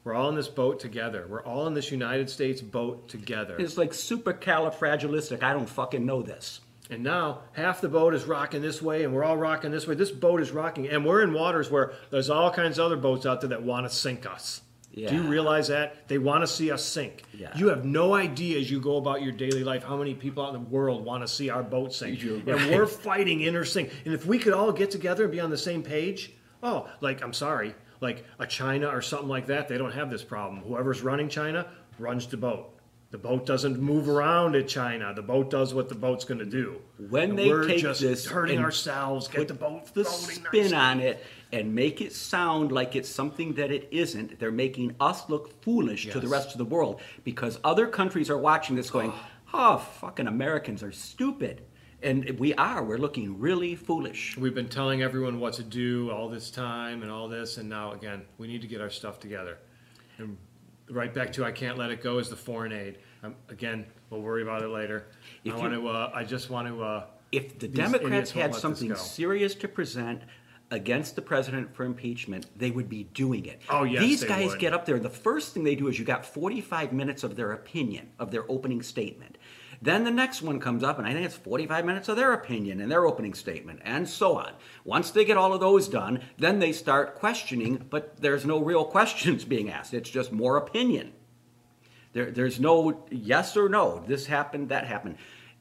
We're 0.09 0.15
all 0.15 0.29
in 0.29 0.35
this 0.35 0.47
boat 0.47 0.79
together. 0.79 1.27
We're 1.29 1.43
all 1.43 1.67
in 1.67 1.75
this 1.75 1.91
United 1.91 2.31
States 2.31 2.61
boat 2.61 3.07
together. 3.07 3.55
It's 3.59 3.77
like 3.77 3.91
supercalifragilistic. 3.91 5.43
I 5.43 5.53
don't 5.53 5.69
fucking 5.69 6.03
know 6.03 6.23
this. 6.23 6.61
And 6.89 7.03
now 7.03 7.41
half 7.51 7.79
the 7.79 7.89
boat 7.89 8.15
is 8.15 8.25
rocking 8.25 8.63
this 8.63 8.81
way 8.81 9.03
and 9.03 9.13
we're 9.13 9.23
all 9.23 9.37
rocking 9.37 9.69
this 9.69 9.85
way. 9.85 9.93
This 9.93 10.09
boat 10.09 10.41
is 10.41 10.49
rocking 10.49 10.89
and 10.89 11.05
we're 11.05 11.21
in 11.21 11.31
waters 11.31 11.69
where 11.69 11.93
there's 12.09 12.31
all 12.31 12.49
kinds 12.49 12.79
of 12.79 12.87
other 12.87 12.97
boats 12.97 13.27
out 13.27 13.41
there 13.41 13.49
that 13.51 13.61
want 13.61 13.87
to 13.87 13.95
sink 13.95 14.25
us. 14.25 14.61
Do 14.95 15.13
you 15.13 15.21
realize 15.21 15.67
that? 15.67 16.07
They 16.07 16.17
want 16.17 16.41
to 16.41 16.47
see 16.47 16.71
us 16.71 16.83
sink. 16.83 17.21
Yeah. 17.31 17.55
You 17.55 17.67
have 17.67 17.85
no 17.85 18.15
idea 18.15 18.57
as 18.57 18.71
you 18.71 18.81
go 18.81 18.97
about 18.97 19.21
your 19.21 19.31
daily 19.31 19.63
life 19.63 19.83
how 19.83 19.95
many 19.95 20.15
people 20.15 20.43
out 20.43 20.55
in 20.55 20.63
the 20.63 20.69
world 20.69 21.05
want 21.05 21.21
to 21.21 21.27
see 21.27 21.51
our 21.51 21.61
boat 21.61 21.93
sink. 21.93 22.19
You're 22.23 22.37
And 22.37 22.71
we're 22.71 22.87
fighting 22.87 23.41
inner 23.41 23.63
sink. 23.63 23.91
And 24.05 24.13
if 24.15 24.25
we 24.25 24.39
could 24.39 24.53
all 24.53 24.71
get 24.71 24.89
together 24.89 25.25
and 25.25 25.31
be 25.31 25.39
on 25.39 25.51
the 25.51 25.57
same 25.57 25.83
page, 25.83 26.33
oh, 26.63 26.89
like, 26.99 27.21
I'm 27.23 27.31
sorry, 27.31 27.75
like 28.01 28.25
a 28.39 28.47
China 28.47 28.87
or 28.87 29.01
something 29.01 29.29
like 29.29 29.47
that, 29.47 29.67
they 29.67 29.77
don't 29.77 29.91
have 29.91 30.09
this 30.09 30.23
problem. 30.23 30.61
Whoever's 30.61 31.01
running 31.01 31.29
China 31.29 31.67
runs 31.97 32.27
the 32.27 32.37
boat. 32.37 32.75
The 33.11 33.17
boat 33.17 33.47
doesn't 33.47 33.79
move 33.79 34.07
around 34.07 34.55
at 34.55 34.67
China. 34.67 35.11
The 35.15 35.23
boat 35.23 35.49
does 35.49 35.73
what 35.73 35.89
the 35.89 35.95
boat's 35.95 36.25
going 36.25 36.39
to 36.39 36.45
do. 36.45 36.79
When 37.09 37.31
And 37.31 37.39
they 37.39 37.49
we're 37.49 37.67
take 37.67 37.81
just 37.81 38.01
this 38.01 38.27
hurting 38.27 38.59
ourselves, 38.59 39.27
get 39.27 39.47
the 39.47 39.55
boat 39.55 39.91
the 39.95 40.05
spin 40.05 40.75
on 40.75 40.99
it 40.99 41.23
and 41.51 41.73
make 41.73 42.01
it 42.01 42.13
sound 42.13 42.71
like 42.71 42.95
it's 42.95 43.09
something 43.09 43.53
that 43.55 43.71
it 43.71 43.87
isn't. 43.89 44.39
They're 44.39 44.51
making 44.51 44.95
us 44.99 45.27
look 45.27 45.59
foolish 45.63 46.07
to 46.11 46.19
the 46.19 46.27
rest 46.27 46.51
of 46.51 46.59
the 46.59 46.65
world 46.65 47.01
because 47.23 47.59
other 47.63 47.87
countries 47.87 48.29
are 48.29 48.37
watching 48.37 48.75
this 48.75 48.91
going, 48.91 49.11
oh, 49.55 49.77
fucking 49.79 50.27
Americans 50.27 50.83
are 50.83 50.91
stupid. 50.91 51.63
And 52.01 52.29
we 52.39 52.53
are. 52.55 52.83
We're 52.83 52.97
looking 52.97 53.39
really 53.39 53.75
foolish. 53.75 54.37
We've 54.37 54.55
been 54.55 54.69
telling 54.69 55.01
everyone 55.01 55.39
what 55.39 55.53
to 55.55 55.63
do 55.63 56.09
all 56.11 56.29
this 56.29 56.49
time 56.49 57.01
and 57.03 57.11
all 57.11 57.27
this, 57.27 57.57
and 57.57 57.67
now 57.67 57.91
again, 57.91 58.21
we 58.37 58.47
need 58.47 58.61
to 58.61 58.67
get 58.67 58.79
our 58.79 58.89
stuff 58.89 59.19
together. 59.19 59.57
And 60.17 60.37
right 60.89 61.13
back 61.13 61.33
to 61.33 61.43
I 61.45 61.51
can't 61.51 61.77
let 61.77 61.91
it 61.91 62.01
go 62.01 62.19
is 62.19 62.29
the 62.29 62.37
foreign 62.37 62.71
aid. 62.71 62.99
Um, 63.21 63.35
again, 63.49 63.85
we'll 64.09 64.21
worry 64.21 64.43
about 64.43 64.61
it 64.61 64.69
later. 64.69 65.07
If 65.43 65.53
I 65.53 65.57
you- 65.57 65.61
want 65.61 65.73
to. 65.73 65.87
Uh, 65.89 66.11
I 66.13 66.23
just 66.23 66.49
want 66.49 66.67
to. 66.69 66.81
Uh, 66.81 67.05
If 67.33 67.59
the 67.59 67.67
Democrats 67.67 68.31
had 68.31 68.55
something 68.55 68.95
serious 68.95 69.53
to 69.55 69.67
present 69.67 70.21
against 70.71 71.15
the 71.15 71.21
president 71.21 71.75
for 71.75 71.83
impeachment, 71.83 72.45
they 72.55 72.71
would 72.71 72.87
be 72.87 73.03
doing 73.05 73.45
it. 73.45 73.59
Oh, 73.69 73.83
yes, 73.83 74.01
These 74.01 74.23
guys 74.23 74.51
would. 74.51 74.59
get 74.59 74.71
up 74.73 74.85
there. 74.85 74.99
The 74.99 75.09
first 75.09 75.53
thing 75.53 75.63
they 75.63 75.75
do 75.75 75.87
is 75.87 75.97
you 75.99 76.05
got 76.05 76.25
45 76.25 76.93
minutes 76.93 77.23
of 77.23 77.35
their 77.35 77.51
opinion, 77.53 78.07
of 78.19 78.29
their 78.31 78.49
opening 78.49 78.81
statement. 78.83 79.37
Then 79.81 80.03
the 80.03 80.11
next 80.11 80.41
one 80.41 80.59
comes 80.59 80.83
up, 80.83 80.97
and 80.97 81.07
I 81.07 81.13
think 81.13 81.25
it's 81.25 81.35
45 81.35 81.85
minutes 81.85 82.09
of 82.09 82.17
their 82.17 82.33
opinion 82.33 82.81
and 82.81 82.91
their 82.91 83.05
opening 83.05 83.33
statement, 83.33 83.79
and 83.85 84.07
so 84.09 84.37
on. 84.37 84.51
Once 84.83 85.11
they 85.11 85.23
get 85.23 85.37
all 85.37 85.53
of 85.53 85.61
those 85.61 85.87
done, 85.87 86.19
then 86.37 86.59
they 86.59 86.73
start 86.73 87.15
questioning, 87.15 87.85
but 87.89 88.17
there's 88.17 88.45
no 88.45 88.59
real 88.59 88.83
questions 88.97 89.45
being 89.45 89.69
asked. 89.69 89.93
It's 89.93 90.09
just 90.09 90.31
more 90.33 90.57
opinion. 90.57 91.13
There, 92.11 92.31
there's 92.31 92.59
no 92.59 93.05
yes 93.09 93.55
or 93.55 93.69
no. 93.69 94.03
This 94.05 94.25
happened, 94.25 94.69
that 94.69 94.85
happened. 94.85 95.15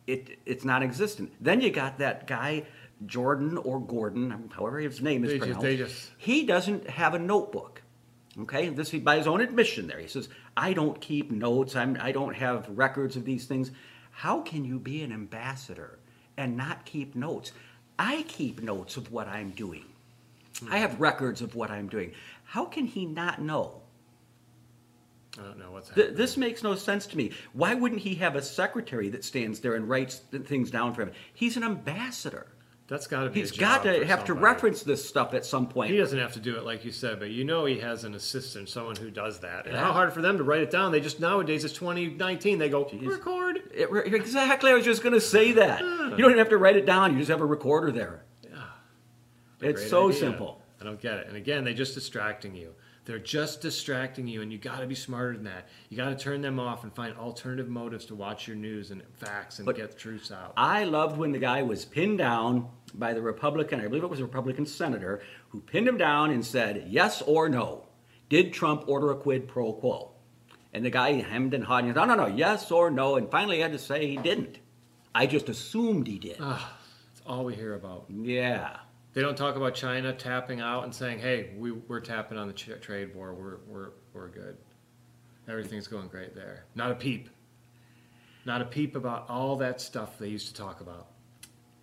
It, 0.06 0.38
it's 0.46 0.64
not 0.64 0.82
existent. 0.82 1.32
Then 1.40 1.60
you 1.60 1.70
got 1.70 1.98
that 1.98 2.26
guy, 2.26 2.64
Jordan 3.06 3.56
or 3.58 3.78
Gordon, 3.80 4.50
however 4.52 4.80
his 4.80 5.00
name 5.00 5.24
is 5.24 5.32
They 5.32 5.38
pronounced. 5.38 5.60
they 5.60 5.76
just- 5.76 6.10
He 6.16 6.44
doesn't 6.44 6.88
have 6.90 7.14
a 7.14 7.18
notebook. 7.18 7.82
Okay, 8.40 8.68
this 8.68 8.94
is 8.94 9.00
by 9.00 9.18
his 9.18 9.26
own 9.26 9.40
admission. 9.40 9.88
There, 9.88 9.98
he 9.98 10.06
says, 10.06 10.28
"I 10.56 10.72
don't 10.72 11.00
keep 11.00 11.32
notes. 11.32 11.74
I'm, 11.74 11.98
I 12.00 12.12
don't 12.12 12.34
have 12.36 12.68
records 12.68 13.16
of 13.16 13.24
these 13.24 13.46
things." 13.46 13.72
How 14.18 14.40
can 14.40 14.64
you 14.64 14.80
be 14.80 15.04
an 15.04 15.12
ambassador 15.12 16.00
and 16.36 16.56
not 16.56 16.84
keep 16.84 17.14
notes? 17.14 17.52
I 18.00 18.24
keep 18.26 18.60
notes 18.60 18.96
of 18.96 19.12
what 19.12 19.28
I'm 19.28 19.50
doing. 19.50 19.84
I 20.62 20.64
hmm. 20.64 20.70
have 20.72 21.00
records 21.00 21.40
of 21.40 21.54
what 21.54 21.70
I'm 21.70 21.88
doing. 21.88 22.10
How 22.42 22.64
can 22.64 22.86
he 22.86 23.06
not 23.06 23.40
know? 23.40 23.80
I 25.38 25.42
don't 25.42 25.60
know 25.60 25.70
what's 25.70 25.90
Th- 25.90 25.98
happening. 25.98 26.16
this 26.16 26.36
makes 26.36 26.64
no 26.64 26.74
sense 26.74 27.06
to 27.06 27.16
me. 27.16 27.30
Why 27.52 27.74
wouldn't 27.74 28.00
he 28.00 28.16
have 28.16 28.34
a 28.34 28.42
secretary 28.42 29.08
that 29.10 29.24
stands 29.24 29.60
there 29.60 29.76
and 29.76 29.88
writes 29.88 30.22
th- 30.32 30.42
things 30.42 30.72
down 30.72 30.94
for 30.94 31.02
him? 31.02 31.12
He's 31.32 31.56
an 31.56 31.62
ambassador. 31.62 32.48
That's 32.88 33.06
got 33.06 33.24
to 33.24 33.30
be. 33.30 33.40
He's 33.40 33.50
got 33.52 33.82
to 33.82 34.04
have 34.06 34.24
to 34.24 34.34
reference 34.34 34.82
this 34.82 35.06
stuff 35.06 35.34
at 35.34 35.44
some 35.44 35.68
point. 35.68 35.90
He 35.90 35.98
doesn't 35.98 36.18
have 36.18 36.32
to 36.32 36.40
do 36.40 36.56
it 36.56 36.64
like 36.64 36.86
you 36.86 36.90
said, 36.90 37.18
but 37.20 37.28
you 37.28 37.44
know 37.44 37.66
he 37.66 37.78
has 37.80 38.04
an 38.04 38.14
assistant, 38.14 38.70
someone 38.70 38.96
who 38.96 39.10
does 39.10 39.40
that. 39.40 39.66
And 39.66 39.74
Yeah. 39.74 39.84
how 39.84 39.92
hard 39.92 40.14
for 40.14 40.22
them 40.22 40.38
to 40.38 40.42
write 40.42 40.62
it 40.62 40.70
down? 40.70 40.90
They 40.90 41.00
just 41.00 41.20
nowadays 41.20 41.64
it's 41.64 41.74
2019. 41.74 42.58
They 42.58 42.70
go 42.70 42.88
record. 43.02 43.58
It- 43.74 43.90
exactly. 44.14 44.70
I 44.70 44.74
was 44.74 44.86
just 44.86 45.02
going 45.02 45.12
to 45.12 45.20
say 45.20 45.52
that. 45.52 45.80
You 45.82 46.16
don't 46.16 46.20
even 46.30 46.38
have 46.38 46.48
to 46.48 46.56
write 46.58 46.76
it 46.76 46.86
down. 46.86 47.12
You 47.12 47.18
just 47.18 47.30
have 47.30 47.42
a 47.42 47.46
recorder 47.46 47.92
there. 47.92 48.24
Yeah. 48.42 48.48
It's 49.60 49.86
so 49.90 50.08
idea. 50.08 50.20
simple. 50.20 50.62
I 50.80 50.84
don't 50.84 51.00
get 51.00 51.14
it. 51.18 51.26
And 51.28 51.36
again, 51.36 51.64
they're 51.64 51.74
just 51.74 51.94
distracting 51.94 52.54
you. 52.54 52.74
They're 53.08 53.18
just 53.18 53.62
distracting 53.62 54.26
you, 54.28 54.42
and 54.42 54.52
you 54.52 54.58
got 54.58 54.80
to 54.80 54.86
be 54.86 54.94
smarter 54.94 55.32
than 55.32 55.44
that. 55.44 55.66
You 55.88 55.96
got 55.96 56.10
to 56.10 56.14
turn 56.14 56.42
them 56.42 56.60
off 56.60 56.82
and 56.84 56.94
find 56.94 57.16
alternative 57.16 57.66
motives 57.66 58.04
to 58.06 58.14
watch 58.14 58.46
your 58.46 58.54
news 58.54 58.90
and 58.90 59.02
facts 59.14 59.58
and 59.58 59.64
But- 59.64 59.76
get 59.76 59.92
the 59.92 59.96
truths 59.96 60.30
out. 60.30 60.52
I 60.58 60.84
loved 60.84 61.16
when 61.16 61.32
the 61.32 61.38
guy 61.38 61.62
was 61.62 61.86
pinned 61.86 62.18
down 62.18 62.68
by 62.92 63.14
the 63.14 63.22
Republican, 63.22 63.80
I 63.80 63.86
believe 63.88 64.04
it 64.04 64.10
was 64.10 64.20
a 64.20 64.24
Republican 64.26 64.66
senator, 64.66 65.22
who 65.48 65.62
pinned 65.62 65.88
him 65.88 65.96
down 65.96 66.30
and 66.30 66.44
said, 66.44 66.84
yes 66.86 67.22
or 67.22 67.48
no. 67.48 67.86
Did 68.28 68.52
Trump 68.52 68.84
order 68.86 69.10
a 69.10 69.16
quid 69.16 69.48
pro 69.48 69.72
quo? 69.72 70.10
And 70.74 70.84
the 70.84 70.90
guy 70.90 71.12
hemmed 71.12 71.54
and 71.54 71.64
hawed, 71.64 71.84
and 71.84 71.86
he 71.86 71.94
said, 71.98 72.06
no, 72.06 72.14
no, 72.14 72.26
no, 72.28 72.36
yes 72.36 72.70
or 72.70 72.90
no. 72.90 73.16
And 73.16 73.30
finally 73.30 73.56
he 73.56 73.62
had 73.62 73.72
to 73.72 73.78
say 73.78 74.06
he 74.06 74.18
didn't. 74.18 74.58
I 75.14 75.24
just 75.24 75.48
assumed 75.48 76.06
he 76.06 76.18
did. 76.18 76.36
Ah, 76.40 76.76
That's 77.14 77.22
all 77.26 77.46
we 77.46 77.54
hear 77.54 77.72
about. 77.72 78.04
yeah. 78.10 78.80
They 79.14 79.22
don't 79.22 79.36
talk 79.36 79.56
about 79.56 79.74
China 79.74 80.12
tapping 80.12 80.60
out 80.60 80.84
and 80.84 80.94
saying, 80.94 81.18
"Hey, 81.18 81.50
we, 81.56 81.72
we're 81.72 82.00
tapping 82.00 82.38
on 82.38 82.46
the 82.46 82.52
ch- 82.52 82.80
trade 82.80 83.14
war. 83.14 83.34
We're, 83.34 83.58
we're, 83.66 83.90
we're 84.12 84.28
good. 84.28 84.56
Everything's 85.48 85.88
going 85.88 86.08
great 86.08 86.34
there." 86.34 86.64
Not 86.74 86.90
a 86.90 86.94
peep. 86.94 87.28
Not 88.44 88.62
a 88.62 88.64
peep 88.64 88.96
about 88.96 89.28
all 89.28 89.56
that 89.56 89.80
stuff 89.80 90.18
they 90.18 90.28
used 90.28 90.48
to 90.48 90.54
talk 90.54 90.80
about. 90.80 91.08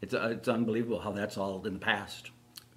It's, 0.01 0.13
uh, 0.13 0.29
it's 0.32 0.48
unbelievable 0.48 1.00
how 1.00 1.12
that's 1.12 1.38
all 1.38 1.65
in 1.65 1.74
the 1.74 1.79
past. 1.79 2.32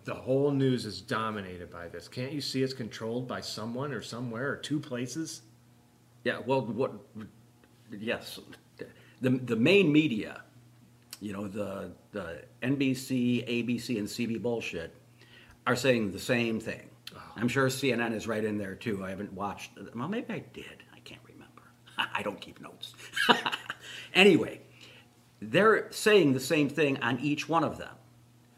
The 0.04 0.14
whole 0.14 0.50
news 0.50 0.86
is 0.86 1.00
dominated 1.00 1.70
by 1.70 1.88
this. 1.88 2.08
Can't 2.08 2.32
you 2.32 2.40
see 2.40 2.62
it's 2.62 2.72
controlled 2.72 3.28
by 3.28 3.40
someone 3.42 3.92
or 3.92 4.00
somewhere 4.00 4.50
or 4.50 4.56
two 4.56 4.80
places? 4.80 5.42
Yeah, 6.24 6.40
well, 6.44 6.62
what? 6.62 6.92
Yes, 7.90 8.40
the 9.20 9.30
the 9.30 9.56
main 9.56 9.92
media, 9.92 10.42
you 11.20 11.32
know, 11.32 11.48
the 11.48 11.92
the 12.12 12.42
NBC, 12.62 13.46
ABC, 13.46 13.98
and 13.98 14.06
CB 14.06 14.40
bullshit, 14.40 14.94
are 15.66 15.76
saying 15.76 16.12
the 16.12 16.18
same 16.18 16.60
thing. 16.60 16.88
Oh. 17.14 17.20
I'm 17.36 17.48
sure 17.48 17.68
CNN 17.68 18.12
is 18.14 18.26
right 18.26 18.44
in 18.44 18.58
there 18.58 18.74
too. 18.74 19.04
I 19.04 19.10
haven't 19.10 19.32
watched. 19.32 19.72
Well, 19.94 20.08
maybe 20.08 20.32
I 20.32 20.44
did. 20.52 20.82
I 20.94 20.98
can't 21.00 21.20
remember. 21.26 21.62
I 22.14 22.22
don't 22.22 22.40
keep 22.40 22.60
notes. 22.60 22.94
anyway, 24.14 24.60
they're 25.40 25.90
saying 25.90 26.32
the 26.32 26.40
same 26.40 26.68
thing 26.68 26.98
on 27.02 27.18
each 27.20 27.48
one 27.48 27.64
of 27.64 27.78
them, 27.78 27.94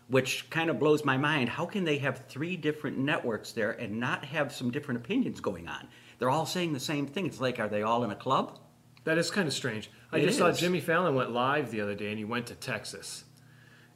which 0.09 0.49
kind 0.51 0.71
of 0.71 0.79
blows 0.79 1.05
my 1.05 1.17
mind. 1.17 1.49
How 1.49 1.67
can 1.67 1.85
they 1.85 1.99
have 1.99 2.25
three 2.29 2.57
different 2.57 2.99
networks 2.99 3.53
there 3.53 3.73
and 3.73 3.99
not 3.99 4.25
have 4.25 4.53
some 4.53 4.71
different 4.71 5.01
opinions 5.01 5.41
going 5.41 5.69
on? 5.69 5.89
They're 6.19 6.31
all 6.31 6.47
saying 6.47 6.75
the 6.75 6.81
same 6.81 7.07
thing. 7.07 7.27
It's 7.27 7.41
like, 7.41 7.59
are 7.59 7.69
they 7.69 7.83
all 7.83 8.05
in 8.05 8.11
a 8.11 8.17
club? 8.17 8.59
That 9.05 9.19
is 9.19 9.31
kind 9.31 9.49
of 9.49 9.55
strange. 9.55 9.91
I 10.13 10.19
It 10.19 10.27
just 10.27 10.39
saw. 10.39 10.53
Jimmy 10.53 10.81
Fallon 10.81 11.15
went 11.15 11.31
live 11.33 11.71
the 11.71 11.81
other 11.81 11.95
day 11.95 12.11
and 12.11 12.19
he 12.19 12.25
went 12.25 12.47
to 12.47 12.55
Texas. 12.55 13.25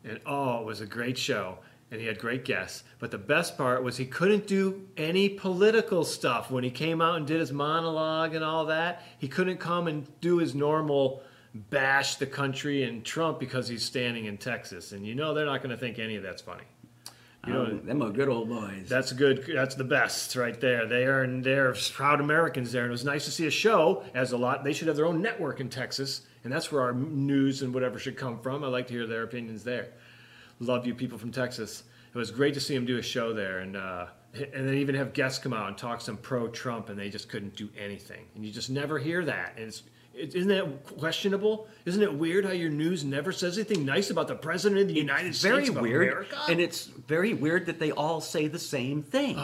And 0.04 0.20
oh, 0.26 0.61
it 0.61 0.66
was 0.66 0.80
a 0.80 0.87
great 0.87 1.18
show. 1.18 1.58
And 1.90 2.00
he 2.00 2.06
had 2.06 2.18
great 2.18 2.44
guests. 2.44 2.82
But 2.99 3.11
the 3.11 3.18
best 3.18 3.56
part 3.56 3.84
was 3.84 3.96
he 3.96 4.06
couldn't 4.06 4.46
do 4.46 4.88
any 4.96 5.28
political 5.28 6.04
stuff 6.04 6.50
when 6.50 6.64
he 6.64 6.70
came 6.70 7.00
out 7.00 7.16
and 7.16 7.26
did 7.26 7.40
his 7.40 7.52
monologue 7.52 8.34
and 8.34 8.44
all 8.44 8.66
that. 8.66 9.02
He 9.18 9.28
couldn't 9.28 9.58
come 9.58 9.87
and 9.87 10.08
do 10.20 10.38
his 10.38 10.54
normal 10.54 11.23
bash 11.54 12.16
the 12.16 12.26
country 12.26 12.82
and 12.82 13.04
Trump 13.04 13.38
because 13.38 13.68
he's 13.68 13.84
standing 13.84 14.25
in 14.25 14.38
Texas. 14.38 14.92
And 14.92 15.06
you 15.06 15.14
know 15.14 15.34
they're 15.34 15.46
not 15.46 15.62
going 15.62 15.70
to 15.70 15.76
think 15.76 15.99
any 15.99 16.16
of 16.16 16.23
that's 16.23 16.42
funny. 16.42 16.64
You 17.46 17.52
know, 17.52 17.64
Um, 17.66 17.86
them 17.86 18.02
are 18.02 18.10
good 18.10 18.28
old 18.28 18.48
boys. 18.48 18.88
that's 18.88 19.12
good. 19.12 19.44
That's 19.52 19.74
the 19.74 19.84
best 19.84 20.34
right 20.36 20.58
there. 20.60 20.86
They 20.86 21.04
are 21.04 21.22
and 21.22 21.42
they're 21.44 21.74
proud 21.92 22.20
Americans 22.20 22.72
there, 22.72 22.82
and 22.82 22.90
it 22.90 22.92
was 22.92 23.04
nice 23.04 23.24
to 23.26 23.30
see 23.30 23.46
a 23.46 23.50
show. 23.50 24.04
As 24.14 24.32
a 24.32 24.36
lot, 24.36 24.64
they 24.64 24.72
should 24.72 24.88
have 24.88 24.96
their 24.96 25.06
own 25.06 25.20
network 25.22 25.60
in 25.60 25.68
Texas, 25.68 26.22
and 26.42 26.52
that's 26.52 26.70
where 26.72 26.82
our 26.82 26.92
news 26.92 27.62
and 27.62 27.74
whatever 27.74 27.98
should 27.98 28.16
come 28.16 28.38
from. 28.40 28.64
I 28.64 28.68
like 28.68 28.86
to 28.88 28.94
hear 28.94 29.06
their 29.06 29.22
opinions 29.22 29.64
there. 29.64 29.88
Love 30.60 30.86
you 30.86 30.94
people 30.94 31.18
from 31.18 31.32
Texas. 31.32 31.82
It 32.14 32.18
was 32.18 32.30
great 32.30 32.54
to 32.54 32.60
see 32.60 32.74
them 32.74 32.86
do 32.86 32.98
a 32.98 33.02
show 33.02 33.32
there, 33.32 33.58
and 33.58 33.76
uh, 33.76 34.06
and 34.34 34.68
then 34.68 34.74
even 34.74 34.94
have 34.94 35.12
guests 35.12 35.38
come 35.42 35.52
out 35.52 35.68
and 35.68 35.76
talk 35.76 36.00
some 36.00 36.16
pro 36.16 36.48
Trump, 36.48 36.88
and 36.88 36.98
they 36.98 37.08
just 37.10 37.28
couldn't 37.28 37.56
do 37.56 37.68
anything. 37.78 38.24
And 38.34 38.44
you 38.44 38.52
just 38.52 38.70
never 38.70 38.98
hear 38.98 39.24
that. 39.24 39.54
And 39.56 39.66
it's 39.66 39.80
it, 39.80 39.88
isn't 40.16 40.49
that 40.49 40.87
questionable? 40.99 41.66
Isn't 41.85 42.02
it 42.02 42.12
weird 42.14 42.44
how 42.44 42.52
your 42.52 42.71
news 42.71 43.04
never 43.04 43.33
says 43.33 43.59
anything 43.59 43.85
nice 43.85 44.11
about 44.11 44.28
the 44.28 44.35
president 44.35 44.80
of 44.83 44.88
the 44.88 44.94
United 44.94 45.28
It's 45.28 45.40
very 45.42 45.64
States 45.64 45.76
of 45.76 45.83
weird, 45.83 46.09
America? 46.09 46.38
and 46.49 46.61
it's 46.61 46.87
very 46.87 47.35
weird 47.35 47.66
that 47.66 47.78
they 47.78 47.90
all 47.92 48.21
say 48.21 48.47
the 48.49 48.59
same 48.59 49.02
thing. 49.02 49.38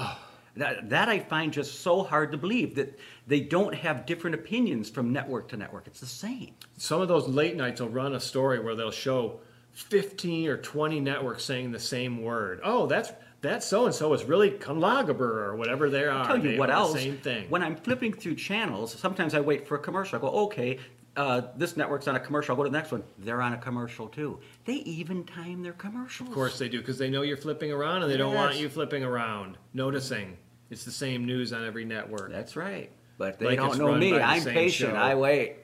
that, 0.57 0.91
that 0.91 1.09
I 1.09 1.19
find 1.21 1.53
just 1.53 1.81
so 1.81 2.03
hard 2.03 2.33
to 2.33 2.39
believe 2.39 2.75
that 2.77 2.99
they 3.27 3.41
don't 3.41 3.75
have 3.75 4.07
different 4.07 4.35
opinions 4.35 4.91
from 4.91 5.13
network 5.13 5.49
to 5.51 5.57
network. 5.57 5.87
It's 5.87 6.01
the 6.01 6.07
same. 6.07 6.55
some 6.77 7.01
of 7.01 7.09
those 7.09 7.29
late 7.29 7.57
nights 7.57 7.81
will 7.81 7.89
run 7.89 8.15
a 8.15 8.21
story 8.21 8.59
where 8.61 8.75
they'll 8.75 8.91
show 8.91 9.41
15 9.73 10.49
or 10.49 10.57
20 10.57 11.01
networks 11.01 11.45
saying 11.45 11.71
the 11.73 11.79
same 11.79 12.23
word. 12.23 12.61
Oh, 12.65 12.87
that's 12.87 13.13
that 13.43 13.63
so 13.63 13.87
and 13.87 13.95
so 13.95 14.13
is 14.13 14.25
really 14.25 14.51
Kanlagaber 14.51 15.21
or 15.21 15.57
whatever 15.57 15.89
they 15.91 16.05
are. 16.05 16.27
Tell 16.27 16.37
you 16.37 16.53
They 16.53 16.59
what 16.59 16.71
else. 16.71 16.93
Same 16.95 17.17
thing. 17.19 17.47
When 17.49 17.63
I'm 17.63 17.77
flipping 17.77 18.13
through 18.13 18.35
channels, 18.37 18.93
sometimes 18.99 19.35
I 19.35 19.41
wait 19.41 19.67
for 19.67 19.77
a 19.77 19.79
commercial. 19.79 20.19
I 20.19 20.21
go, 20.23 20.29
okay, 20.47 20.79
uh, 21.17 21.43
this 21.57 21.77
network's 21.77 22.07
on 22.07 22.17
a 22.17 22.21
commercial. 22.21 22.53
I'll 22.53 22.57
go 22.57 22.65
to 22.65 22.71
the 22.71 22.77
next 22.77 22.93
one. 22.93 23.03
They're 23.19 23.43
on 23.43 23.53
a 23.53 23.59
commercial 23.59 24.09
too. 24.09 24.39
They 24.65 24.75
even 24.75 25.25
time 25.25 25.63
their 25.63 25.73
commercials. 25.73 26.29
of 26.29 26.35
course 26.35 26.59
they 26.59 26.69
do 26.69 26.79
because 26.79 26.99
they 26.99 27.11
know 27.11 27.23
you're 27.23 27.37
flipping 27.37 27.73
around 27.73 28.03
and 28.03 28.11
they 28.11 28.17
don't 28.17 28.35
want 28.35 28.57
you 28.57 28.69
flipping 28.69 29.03
around. 29.05 29.57
Noticing 29.75 30.37
it's 30.71 30.85
the 30.85 30.91
same 30.93 31.25
news 31.27 31.53
on 31.53 31.65
every 31.67 31.85
network. 31.85 32.31
That's 32.31 32.57
right. 32.57 32.91
But 33.19 33.39
they 33.39 33.47
Like 33.47 33.57
don't 33.59 33.69
it's 33.71 33.79
know 33.79 33.89
run 33.89 33.99
me. 34.01 34.13
the 34.13 34.23
I'm 34.23 34.41
same 34.41 34.55
patient. 34.55 34.93
show. 34.93 34.97
I 34.97 35.15
wait. 35.15 35.57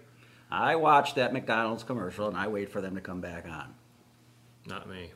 I 0.51 0.77
watch 0.77 1.15
that 1.15 1.33
McDonald's 1.33 1.85
commercial 1.85 2.29
and 2.29 2.37
I 2.37 2.49
wait 2.49 2.71
for 2.71 2.81
them 2.81 2.95
to 2.97 3.01
come 3.01 3.21
back 3.21 3.47
on. 3.49 3.75
Not 4.67 4.89
me. 4.89 5.11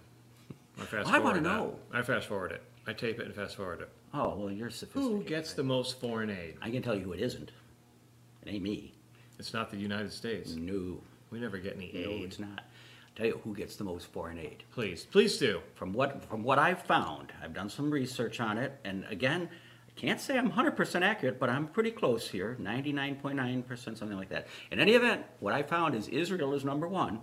I 0.81 0.85
fast 0.85 1.09
I 1.09 1.19
forward 1.19 1.37
that. 1.37 1.43
know. 1.43 1.77
I 1.93 2.03
fast 2.03 2.27
forward 2.27 2.53
it. 2.53 2.63
I 2.87 2.93
tape 2.93 3.21
it 3.21 3.27
and 3.27 3.35
fast 3.35 3.57
forward 3.57 3.83
it. 3.83 3.89
Oh, 4.15 4.35
well, 4.37 4.51
you're 4.51 4.71
sophisticated. 4.71 5.11
Who 5.19 5.23
gets 5.25 5.53
the 5.53 5.63
most 5.63 6.01
foreign 6.01 6.31
aid? 6.31 6.57
I 6.63 6.71
can 6.71 6.83
tell 6.83 6.95
you 6.95 7.03
who 7.05 7.13
it 7.13 7.21
isn't. 7.21 7.53
It 8.43 8.49
ain't 8.49 8.63
me. 8.63 8.95
It's 9.39 9.53
not 9.53 9.71
the 9.71 9.77
United 9.77 10.13
States. 10.13 10.55
No. 10.55 10.99
We 11.31 11.39
never 11.39 11.59
get 11.59 11.77
any 11.77 11.95
aid. 11.95 12.07
No, 12.07 12.25
it's 12.25 12.39
not. 12.39 12.59
I'll 12.59 13.17
tell 13.17 13.27
you 13.27 13.41
who 13.45 13.55
gets 13.55 13.77
the 13.77 13.85
most 13.85 14.07
foreign 14.07 14.39
aid. 14.39 14.65
Please, 14.73 15.05
please 15.05 15.37
do. 15.39 15.61
From 15.75 15.93
what 15.93 16.25
from 16.25 16.43
what 16.43 16.59
I've 16.59 16.83
found, 16.83 17.33
I've 17.43 17.53
done 17.55 17.69
some 17.69 17.91
research 17.91 18.41
on 18.41 18.59
it, 18.59 18.79
and 18.85 19.05
again, 19.11 19.49
I 19.89 20.01
can't 20.01 20.21
say 20.21 20.39
I'm 20.39 20.51
100% 20.51 21.03
accurate, 21.03 21.39
but 21.39 21.51
I'm 21.51 21.67
pretty 21.69 21.91
close 21.91 22.29
here, 22.29 22.57
99.9%, 22.61 23.79
something 23.99 24.17
like 24.17 24.31
that. 24.31 24.47
In 24.71 24.81
any 24.81 24.93
event, 24.93 25.25
what 25.41 25.53
I 25.53 25.63
found 25.63 25.95
is 25.95 26.09
Israel 26.09 26.55
is 26.55 26.65
number 26.65 26.89
one 26.89 27.21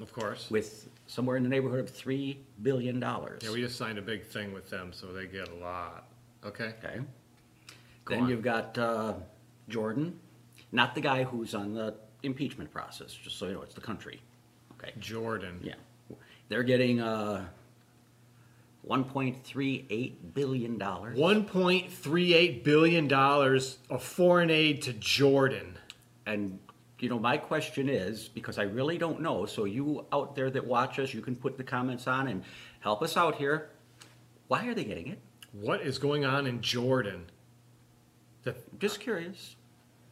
Of 0.00 0.12
course. 0.12 0.50
with 0.50 0.88
somewhere 1.06 1.36
in 1.36 1.42
the 1.42 1.48
neighborhood 1.48 1.80
of 1.80 1.90
three 1.90 2.38
billion 2.62 3.00
dollars. 3.00 3.42
Yeah, 3.44 3.52
we 3.52 3.60
just 3.60 3.76
signed 3.76 3.98
a 3.98 4.02
big 4.02 4.24
thing 4.24 4.52
with 4.52 4.70
them, 4.70 4.92
so 4.92 5.08
they 5.12 5.26
get 5.26 5.48
a 5.48 5.54
lot. 5.54 6.08
Okay. 6.44 6.72
Okay. 6.82 7.00
Go 8.04 8.14
then 8.14 8.24
on. 8.24 8.30
you've 8.30 8.42
got 8.42 8.76
uh, 8.78 9.14
Jordan, 9.68 10.18
not 10.72 10.94
the 10.94 11.00
guy 11.00 11.24
who's 11.24 11.54
on 11.54 11.74
the 11.74 11.94
impeachment 12.22 12.70
process. 12.72 13.12
Just 13.12 13.38
so 13.38 13.46
you 13.46 13.54
know, 13.54 13.62
it's 13.62 13.74
the 13.74 13.80
country. 13.80 14.20
Okay. 14.78 14.92
Jordan. 14.98 15.60
Yeah, 15.62 15.74
they're 16.48 16.62
getting 16.62 17.00
uh, 17.00 17.46
1.38 18.88 20.14
billion 20.34 20.78
dollars. 20.78 21.18
$1.38 21.18 22.64
billion 22.64 23.12
of 23.12 24.02
foreign 24.02 24.50
aid 24.50 24.82
to 24.82 24.92
Jordan. 24.94 25.78
And 26.26 26.58
you 27.02 27.08
know, 27.08 27.18
my 27.18 27.36
question 27.36 27.88
is 27.88 28.28
because 28.28 28.58
I 28.58 28.62
really 28.64 28.98
don't 28.98 29.20
know. 29.20 29.46
So 29.46 29.64
you 29.64 30.06
out 30.12 30.34
there 30.34 30.50
that 30.50 30.66
watch 30.66 30.98
us, 30.98 31.14
you 31.14 31.20
can 31.20 31.36
put 31.36 31.56
the 31.56 31.64
comments 31.64 32.06
on 32.06 32.28
and 32.28 32.42
help 32.80 33.02
us 33.02 33.16
out 33.16 33.36
here. 33.36 33.70
Why 34.48 34.66
are 34.66 34.74
they 34.74 34.84
getting 34.84 35.08
it? 35.08 35.18
What 35.52 35.80
is 35.82 35.98
going 35.98 36.24
on 36.24 36.46
in 36.46 36.60
Jordan? 36.60 37.26
That, 38.44 38.78
Just 38.78 39.00
curious. 39.00 39.56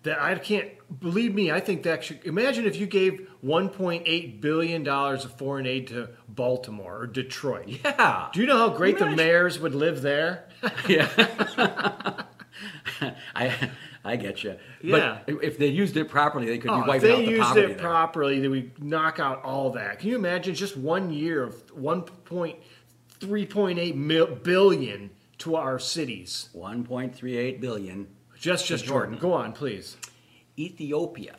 that 0.02 0.20
I 0.20 0.34
can't 0.36 0.70
believe 1.00 1.34
me. 1.34 1.50
I 1.50 1.60
think 1.60 1.82
that 1.84 2.04
should 2.04 2.24
imagine 2.24 2.66
if 2.66 2.76
you 2.76 2.86
gave 2.86 3.28
1.8 3.44 4.40
billion 4.40 4.82
dollars 4.82 5.24
of 5.24 5.32
foreign 5.38 5.66
aid 5.66 5.88
to 5.88 6.10
Baltimore 6.28 7.00
or 7.00 7.06
Detroit. 7.06 7.68
Yeah. 7.84 8.28
Do 8.32 8.40
you 8.40 8.46
know 8.46 8.58
how 8.58 8.70
great 8.70 8.98
the 8.98 9.06
mayors 9.10 9.58
would 9.58 9.74
live 9.74 10.02
there? 10.02 10.48
Yeah. 10.86 11.08
I 13.34 13.70
I 14.04 14.16
get 14.16 14.42
you. 14.44 14.56
Yeah. 14.82 15.18
But 15.26 15.42
if 15.44 15.58
they 15.58 15.66
used 15.66 15.96
it 15.96 16.08
properly, 16.08 16.46
they 16.46 16.58
could 16.58 16.70
Oh, 16.70 16.82
be 16.82 16.88
wiping 16.88 17.10
out 17.10 17.16
the 17.18 17.24
poverty. 17.24 17.24
If 17.24 17.28
they 17.28 17.34
used 17.36 17.56
it 17.56 17.68
there. 17.68 17.78
properly, 17.78 18.38
then 18.40 18.50
we 18.50 18.70
knock 18.78 19.18
out 19.18 19.42
all 19.44 19.70
that. 19.72 19.98
Can 19.98 20.08
you 20.10 20.16
imagine 20.16 20.54
just 20.54 20.76
one 20.76 21.10
year 21.12 21.42
of 21.42 21.54
1.3.8 21.76 23.94
mil- 23.96 24.34
billion 24.36 25.10
to 25.38 25.56
our 25.56 25.78
cities? 25.78 26.48
1.38 26.54 27.60
billion. 27.60 28.06
Just, 28.38 28.66
just 28.66 28.84
Jordan. 28.84 29.14
Jordan. 29.18 29.30
Go 29.30 29.34
on, 29.34 29.52
please. 29.52 29.96
Ethiopia, 30.58 31.36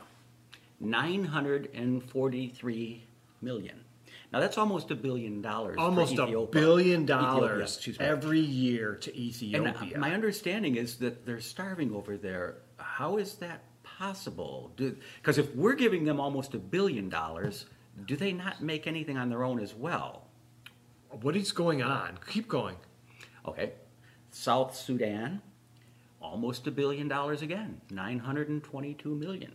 943 0.79 3.05
million. 3.41 3.83
Now 4.31 4.39
that's 4.39 4.57
almost 4.57 4.91
a 4.91 4.95
billion 4.95 5.41
dollars. 5.41 5.75
Almost 5.79 6.17
a 6.17 6.47
billion 6.51 7.05
dollars 7.05 7.87
me. 7.87 7.95
every 7.99 8.39
year 8.39 8.95
to 8.95 9.09
And 9.11 9.19
Ethiopia. 9.19 9.97
uh, 9.97 9.99
my 9.99 10.13
understanding 10.13 10.75
is 10.75 10.97
that 10.97 11.25
they're 11.25 11.41
starving 11.41 11.93
over 11.93 12.15
there. 12.15 12.57
How 12.77 13.17
is 13.17 13.35
that 13.35 13.63
possible? 13.83 14.71
Because 14.75 15.37
if 15.39 15.55
we're 15.55 15.73
giving 15.75 16.05
them 16.05 16.19
almost 16.19 16.53
a 16.53 16.59
billion 16.59 17.09
dollars, 17.09 17.65
do 18.05 18.15
they 18.15 18.31
not 18.31 18.61
make 18.61 18.85
anything 18.85 19.17
on 19.17 19.29
their 19.29 19.43
own 19.43 19.59
as 19.59 19.73
well? 19.73 20.25
what 21.21 21.35
is 21.35 21.51
going 21.51 21.81
on? 21.81 22.19
Keep 22.27 22.47
going. 22.47 22.75
Okay. 23.45 23.71
South 24.29 24.75
Sudan, 24.75 25.41
almost 26.21 26.67
a 26.67 26.71
billion 26.71 27.07
dollars 27.07 27.41
again, 27.41 27.81
922 27.89 29.15
million. 29.15 29.51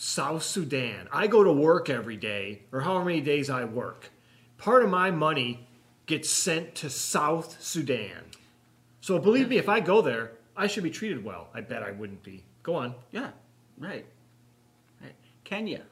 South 0.00 0.42
Sudan. 0.42 1.08
I 1.12 1.26
go 1.26 1.44
to 1.44 1.52
work 1.52 1.90
every 1.90 2.16
day, 2.16 2.62
or 2.72 2.80
however 2.80 3.04
many 3.04 3.20
days 3.20 3.50
I 3.50 3.64
work. 3.64 4.10
Part 4.56 4.82
of 4.82 4.88
my 4.88 5.10
money 5.10 5.68
gets 6.06 6.30
sent 6.30 6.74
to 6.76 6.88
South 6.88 7.62
Sudan. 7.62 8.24
So 9.02 9.18
believe 9.18 9.50
me, 9.50 9.58
if 9.58 9.68
I 9.68 9.80
go 9.80 10.00
there, 10.00 10.32
I 10.56 10.68
should 10.68 10.84
be 10.84 10.90
treated 10.90 11.22
well. 11.22 11.48
I 11.52 11.60
bet 11.60 11.82
I 11.82 11.90
wouldn't 11.90 12.22
be. 12.22 12.42
Go 12.62 12.76
on. 12.76 12.94
Yeah, 13.10 13.28
right. 13.76 14.06
right. 15.02 15.14
Kenya, 15.44 15.82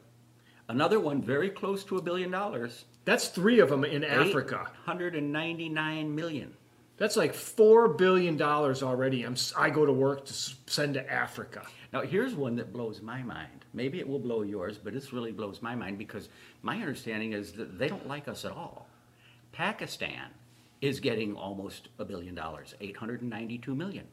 another 0.71 1.01
one 1.01 1.21
very 1.21 1.51
close 1.51 1.85
to 1.85 1.99
a 1.99 2.03
billion 2.03 2.31
dollars. 2.31 2.87
That's 3.05 3.29
three 3.29 3.61
of 3.61 3.69
them 3.69 3.85
in 3.85 4.05
Africa. 4.05 4.71
199 4.87 6.15
million. 6.15 6.55
That's 6.99 7.17
like 7.17 7.33
four 7.33 7.89
billion 7.89 8.37
dollars 8.37 8.83
already. 8.83 9.23
I'm, 9.23 9.37
I 9.57 9.71
go 9.71 9.87
to 9.87 9.93
work 9.93 10.27
to 10.27 10.33
send 10.33 10.95
to 10.95 11.11
Africa. 11.11 11.63
Now, 11.93 12.03
here's 12.03 12.35
one 12.35 12.57
that 12.57 12.73
blows 12.73 13.01
my 13.01 13.23
mind. 13.23 13.65
Maybe 13.73 14.01
it 14.01 14.09
will 14.09 14.19
blow 14.19 14.43
yours, 14.43 14.79
but 14.79 14.93
this 14.93 15.13
really 15.13 15.33
blows 15.33 15.63
my 15.63 15.75
mind 15.75 15.97
because 15.97 16.29
my 16.63 16.77
understanding 16.77 17.33
is 17.33 17.53
that 17.53 17.79
they 17.79 17.89
don't 17.89 18.07
like 18.09 18.29
us 18.29 18.45
at 18.45 18.51
all. 18.51 18.89
Pakistan 19.53 20.27
is 20.81 21.01
getting 21.01 21.35
almost 21.35 21.89
a 21.99 22.05
billion 22.05 22.35
dollars, 22.35 22.75
892 22.81 23.75
million. 23.75 24.07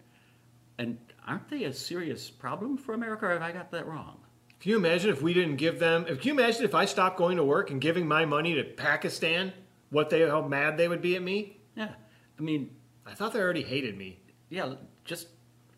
And 0.78 0.98
aren't 1.26 1.50
they 1.50 1.64
a 1.64 1.74
serious 1.74 2.30
problem 2.30 2.78
for 2.78 2.94
America, 2.94 3.26
or 3.26 3.32
have 3.32 3.42
I 3.42 3.52
got 3.52 3.72
that 3.72 3.88
wrong? 3.88 4.18
Can 4.60 4.72
you 4.72 4.78
imagine 4.78 5.10
if 5.10 5.22
we 5.22 5.34
didn't 5.34 5.58
give 5.58 5.80
them? 5.80 6.06
If 6.08 6.22
can 6.22 6.30
you 6.30 6.34
imagine 6.40 6.64
if 6.64 6.76
I 6.76 6.86
stopped 6.86 7.18
going 7.18 7.38
to 7.38 7.44
work 7.44 7.72
and 7.72 7.82
giving 7.82 8.08
my 8.08 8.26
money 8.26 8.56
to 8.56 8.64
Pakistan? 8.64 9.54
What 9.90 10.10
they 10.10 10.28
how 10.28 10.42
mad 10.42 10.78
they 10.78 10.88
would 10.88 11.02
be 11.02 11.16
at 11.16 11.22
me? 11.22 11.60
Yeah. 11.76 11.94
I 12.38 12.42
mean, 12.42 12.72
I 13.06 13.14
thought 13.14 13.34
they 13.34 13.40
already 13.40 13.64
hated 13.64 13.98
me. 13.98 14.20
yeah, 14.50 14.74
just 15.04 15.28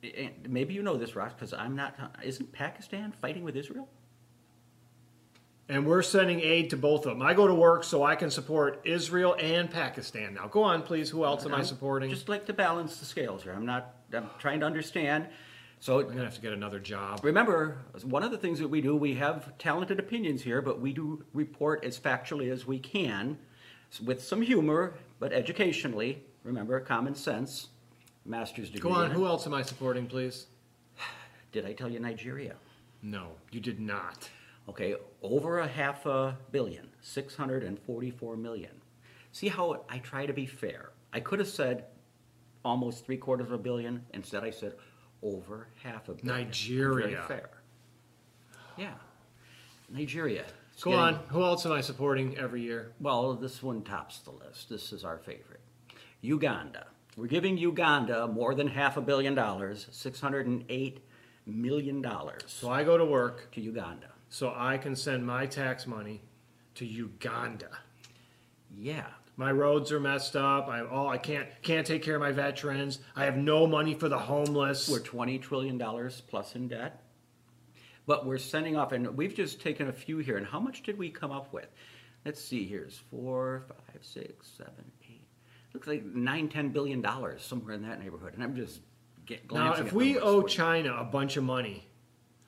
eh, 0.04 0.30
maybe 0.48 0.74
you 0.74 0.82
know 0.82 0.98
this, 0.98 1.16
Ross, 1.16 1.34
because 1.34 1.54
I'm 1.54 1.76
not. 1.76 1.96
Isn't 2.24 2.52
Pakistan 2.52 3.14
fighting 3.22 3.44
with 3.44 3.56
Israel? 3.56 3.88
And 5.70 5.86
we're 5.86 6.02
sending 6.02 6.40
aid 6.40 6.70
to 6.70 6.78
both 6.78 7.06
of 7.06 7.12
them. 7.12 7.22
I 7.22 7.34
go 7.34 7.46
to 7.46 7.54
work 7.54 7.84
so 7.84 8.02
I 8.04 8.16
can 8.16 8.32
support 8.32 8.80
Israel 8.86 9.36
and 9.38 9.70
Pakistan. 9.70 10.36
Now, 10.36 10.48
go 10.48 10.64
on, 10.64 10.82
please. 10.82 11.10
Who 11.10 11.26
else 11.26 11.46
am 11.46 11.54
I 11.54 11.58
I'm 11.58 11.66
supporting? 11.66 12.10
Just 12.10 12.30
like 12.30 12.46
to 12.46 12.54
balance 12.54 12.98
the 12.98 13.06
scales 13.06 13.44
here. 13.44 13.54
I'm 13.54 13.66
not. 13.66 13.96
I'm 14.14 14.30
trying 14.40 14.62
to 14.62 14.66
understand. 14.66 15.28
So 15.80 16.00
I'm 16.00 16.08
gonna 16.08 16.24
have 16.24 16.36
to 16.36 16.42
get 16.42 16.54
another 16.54 16.80
job. 16.80 17.20
Remember, 17.24 17.80
one 18.04 18.24
of 18.24 18.32
the 18.32 18.38
things 18.38 18.60
that 18.60 18.68
we 18.68 18.82
do, 18.82 18.96
we 18.96 19.14
have 19.16 19.58
talented 19.58 20.00
opinions 20.00 20.42
here, 20.42 20.62
but 20.62 20.80
we 20.80 20.92
do 20.92 21.24
report 21.34 21.84
as 21.84 22.00
factually 22.00 22.52
as 22.52 22.66
we 22.66 22.80
can, 22.80 23.38
with 24.04 24.24
some 24.24 24.42
humor, 24.42 24.96
but 25.20 25.34
educationally. 25.34 26.24
Remember, 26.48 26.80
common 26.80 27.14
sense, 27.14 27.68
master's 28.26 28.70
degree. 28.70 28.90
Go 28.90 28.96
on. 28.96 29.12
Who 29.12 29.26
else 29.26 29.46
am 29.46 29.54
I 29.54 29.64
supporting, 29.64 30.08
please? 30.08 30.46
Did 31.52 31.66
I 31.66 31.74
tell 31.74 31.90
you 31.92 32.00
Nigeria? 32.00 32.56
No, 33.02 33.32
you 33.52 33.60
did 33.60 33.82
not. 33.82 34.30
Okay, 34.70 34.96
over 35.22 35.60
a 35.60 35.68
half 35.68 36.06
a 36.06 36.38
billion, 36.52 36.88
644 37.02 38.38
million. 38.38 38.72
See 39.34 39.50
how 39.50 39.84
I 39.90 39.98
try 40.00 40.26
to 40.26 40.32
be 40.32 40.46
fair. 40.46 40.92
I 41.12 41.20
could 41.20 41.40
have 41.40 41.50
said 41.50 41.86
almost 42.64 43.06
three 43.06 43.18
quarters 43.18 43.48
of 43.48 43.54
a 43.54 43.58
billion. 43.58 44.06
Instead, 44.14 44.46
I 44.46 44.52
said 44.52 44.74
over 45.22 45.68
half 45.84 46.08
a 46.08 46.14
billion. 46.14 46.46
Nigeria. 46.46 47.08
Very 47.08 47.28
fair. 47.42 47.50
Yeah. 48.78 48.94
Nigeria. 49.90 50.46
Go 50.82 50.92
getting- 50.92 51.00
on. 51.00 51.14
Who 51.28 51.44
else 51.44 51.66
am 51.66 51.74
I 51.74 51.82
supporting 51.82 52.38
every 52.38 52.62
year? 52.62 52.94
Well, 53.02 53.34
this 53.34 53.62
one 53.62 53.84
tops 53.84 54.20
the 54.20 54.32
list. 54.32 54.70
This 54.70 54.94
is 54.94 55.04
our 55.04 55.18
favorite. 55.18 55.60
Uganda. 56.22 56.88
We're 57.16 57.28
giving 57.28 57.58
Uganda 57.58 58.28
more 58.28 58.54
than 58.54 58.68
half 58.68 58.98
a 58.98 59.02
billion 59.02 59.34
dollars, 59.36 59.88
$608 59.92 60.98
million 61.46 62.06
So 62.46 62.70
I 62.70 62.84
go 62.84 62.98
to 62.98 63.06
work 63.06 63.52
to 63.54 63.62
Uganda. 63.62 64.10
so 64.30 64.54
I 64.56 64.78
can 64.78 64.96
send 64.96 65.26
my 65.26 65.46
tax 65.46 65.88
money 65.88 66.22
to 66.76 66.86
Uganda. 66.86 67.70
Yeah. 68.76 69.08
My 69.36 69.52
roads 69.52 69.92
are 69.92 70.00
messed 70.00 70.36
up. 70.36 70.68
I 70.68 70.82
all 70.82 71.08
I 71.10 71.18
can't 71.20 71.48
can't 71.62 71.86
take 71.86 72.02
care 72.02 72.16
of 72.16 72.22
my 72.22 72.32
veterans. 72.32 73.00
I 73.16 73.26
have 73.26 73.38
no 73.38 73.68
money 73.68 73.94
for 73.94 74.10
the 74.10 74.18
homeless. 74.18 74.90
We're 74.90 75.00
$20 75.00 75.40
trillion 75.42 75.80
plus 76.28 76.56
in 76.56 76.68
debt. 76.68 77.04
But 78.08 78.26
we're 78.26 78.38
sending 78.40 78.76
off, 78.76 78.94
and 78.94 79.16
we've 79.16 79.36
just 79.36 79.62
taken 79.62 79.90
a 79.90 79.92
few 79.92 80.18
here. 80.20 80.38
And 80.38 80.46
how 80.48 80.60
much 80.60 80.82
did 80.82 80.98
we 80.98 81.10
come 81.12 81.32
up 81.32 81.54
with? 81.54 81.68
Let's 82.26 82.42
see, 82.42 82.66
here's 82.66 82.98
four, 83.12 83.66
five, 83.68 84.02
six, 84.02 84.48
seven, 84.58 84.92
eight. 85.04 85.07
Looks 85.74 85.88
like 85.88 86.06
nine, 86.06 86.50
ten 86.50 86.70
billion 86.70 87.02
dollars, 87.02 87.44
somewhere 87.44 87.74
in 87.74 87.84
that 87.84 88.02
neighborhood. 88.02 88.34
And 88.34 88.44
I'm 88.44 88.56
just 88.56 88.82
get, 89.26 89.52
now, 89.52 89.74
if 89.74 89.94
we 89.94 90.18
owe 90.18 90.42
for. 90.42 90.48
China 90.48 90.96
a 90.96 91.04
bunch 91.04 91.38
of 91.38 91.44
money, 91.44 91.88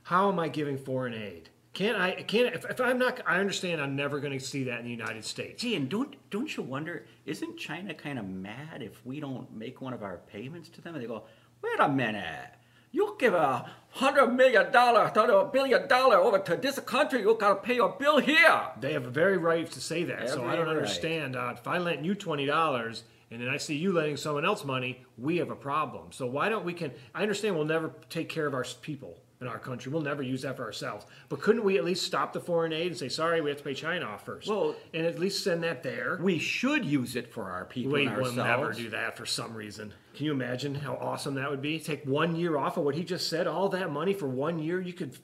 how 0.03 0.29
am 0.29 0.39
I 0.39 0.47
giving 0.47 0.77
foreign 0.77 1.13
aid? 1.13 1.49
Can't 1.73 1.97
I? 1.97 2.23
Can't 2.23 2.53
if, 2.55 2.65
if 2.65 2.81
I'm 2.81 2.97
not? 2.97 3.21
I 3.27 3.39
understand. 3.39 3.79
I'm 3.79 3.95
never 3.95 4.19
going 4.19 4.37
to 4.37 4.43
see 4.43 4.63
that 4.63 4.79
in 4.79 4.85
the 4.85 4.91
United 4.91 5.23
States. 5.23 5.61
Gee, 5.61 5.75
and 5.75 5.87
don't 5.87 6.15
don't 6.31 6.55
you 6.57 6.63
wonder? 6.63 7.05
Isn't 7.25 7.57
China 7.57 7.93
kind 7.93 8.17
of 8.17 8.27
mad 8.27 8.81
if 8.81 9.05
we 9.05 9.19
don't 9.19 9.53
make 9.55 9.79
one 9.81 9.93
of 9.93 10.01
our 10.01 10.17
payments 10.17 10.69
to 10.69 10.81
them? 10.81 10.95
And 10.95 11.03
they 11.03 11.07
go, 11.07 11.25
"Wait 11.61 11.79
a 11.79 11.87
minute, 11.87 12.55
you 12.91 13.15
give 13.19 13.35
a 13.35 13.69
hundred 13.91 14.27
million 14.27 14.71
dollar, 14.71 15.11
a 15.13 15.45
billion 15.51 15.87
dollar 15.87 16.17
over 16.17 16.39
to 16.39 16.55
this 16.55 16.79
country, 16.79 17.21
you 17.21 17.35
gotta 17.39 17.55
pay 17.55 17.75
your 17.75 17.95
bill 17.99 18.19
here." 18.19 18.61
They 18.79 18.93
have 18.93 19.05
a 19.05 19.09
very 19.09 19.37
right 19.37 19.69
to 19.69 19.81
say 19.81 20.03
that. 20.05 20.29
so 20.29 20.45
I 20.45 20.55
don't 20.55 20.67
right. 20.67 20.75
understand. 20.75 21.35
Uh, 21.35 21.53
if 21.57 21.67
I 21.67 21.77
lent 21.77 22.03
you 22.03 22.15
twenty 22.15 22.45
dollars 22.45 23.03
and 23.31 23.41
then 23.41 23.49
I 23.49 23.57
see 23.57 23.75
you 23.75 23.91
lending 23.91 24.17
someone 24.17 24.45
else 24.45 24.63
money, 24.65 25.03
we 25.17 25.37
have 25.37 25.51
a 25.51 25.55
problem. 25.55 26.11
So 26.11 26.25
why 26.25 26.49
don't 26.49 26.65
we? 26.65 26.73
Can 26.73 26.91
I 27.13 27.21
understand? 27.21 27.55
We'll 27.55 27.65
never 27.65 27.91
take 28.09 28.29
care 28.29 28.47
of 28.47 28.53
our 28.53 28.65
people 28.81 29.17
in 29.41 29.47
our 29.47 29.59
country. 29.59 29.91
We'll 29.91 30.01
never 30.01 30.21
use 30.21 30.41
that 30.41 30.57
for 30.57 30.63
ourselves. 30.63 31.05
But 31.29 31.41
couldn't 31.41 31.63
we 31.63 31.77
at 31.77 31.85
least 31.85 32.05
stop 32.05 32.33
the 32.33 32.41
foreign 32.41 32.73
aid 32.73 32.87
and 32.87 32.97
say, 32.97 33.09
sorry, 33.09 33.39
we 33.41 33.49
have 33.49 33.59
to 33.59 33.63
pay 33.63 33.73
China 33.73 34.05
off 34.05 34.25
first? 34.25 34.49
Well- 34.49 34.75
and 34.93 35.05
at 35.05 35.17
least 35.19 35.43
send 35.43 35.63
that 35.63 35.83
there. 35.83 36.19
We 36.21 36.39
should 36.39 36.83
use 36.83 37.15
it 37.15 37.31
for 37.31 37.49
our 37.49 37.65
people 37.65 37.93
We 37.93 38.07
will 38.07 38.33
never 38.33 38.73
do 38.73 38.89
that 38.89 39.15
for 39.15 39.25
some 39.25 39.53
reason. 39.53 39.93
Can 40.19 40.25
you 40.25 40.33
imagine 40.33 40.75
how 40.75 40.95
awesome 40.95 41.35
that 41.35 41.49
would 41.49 41.61
be? 41.61 41.79
Take 41.79 42.03
one 42.03 42.35
year 42.35 42.57
off 42.57 42.75
of 42.75 42.83
what 42.83 42.93
he 42.93 43.05
just 43.05 43.29
said, 43.29 43.47
all 43.47 43.69
that 43.69 43.89
money 43.89 44.13
for 44.13 44.27
one 44.27 44.59
year. 44.59 44.81
You 44.81 44.91
could. 44.91 45.17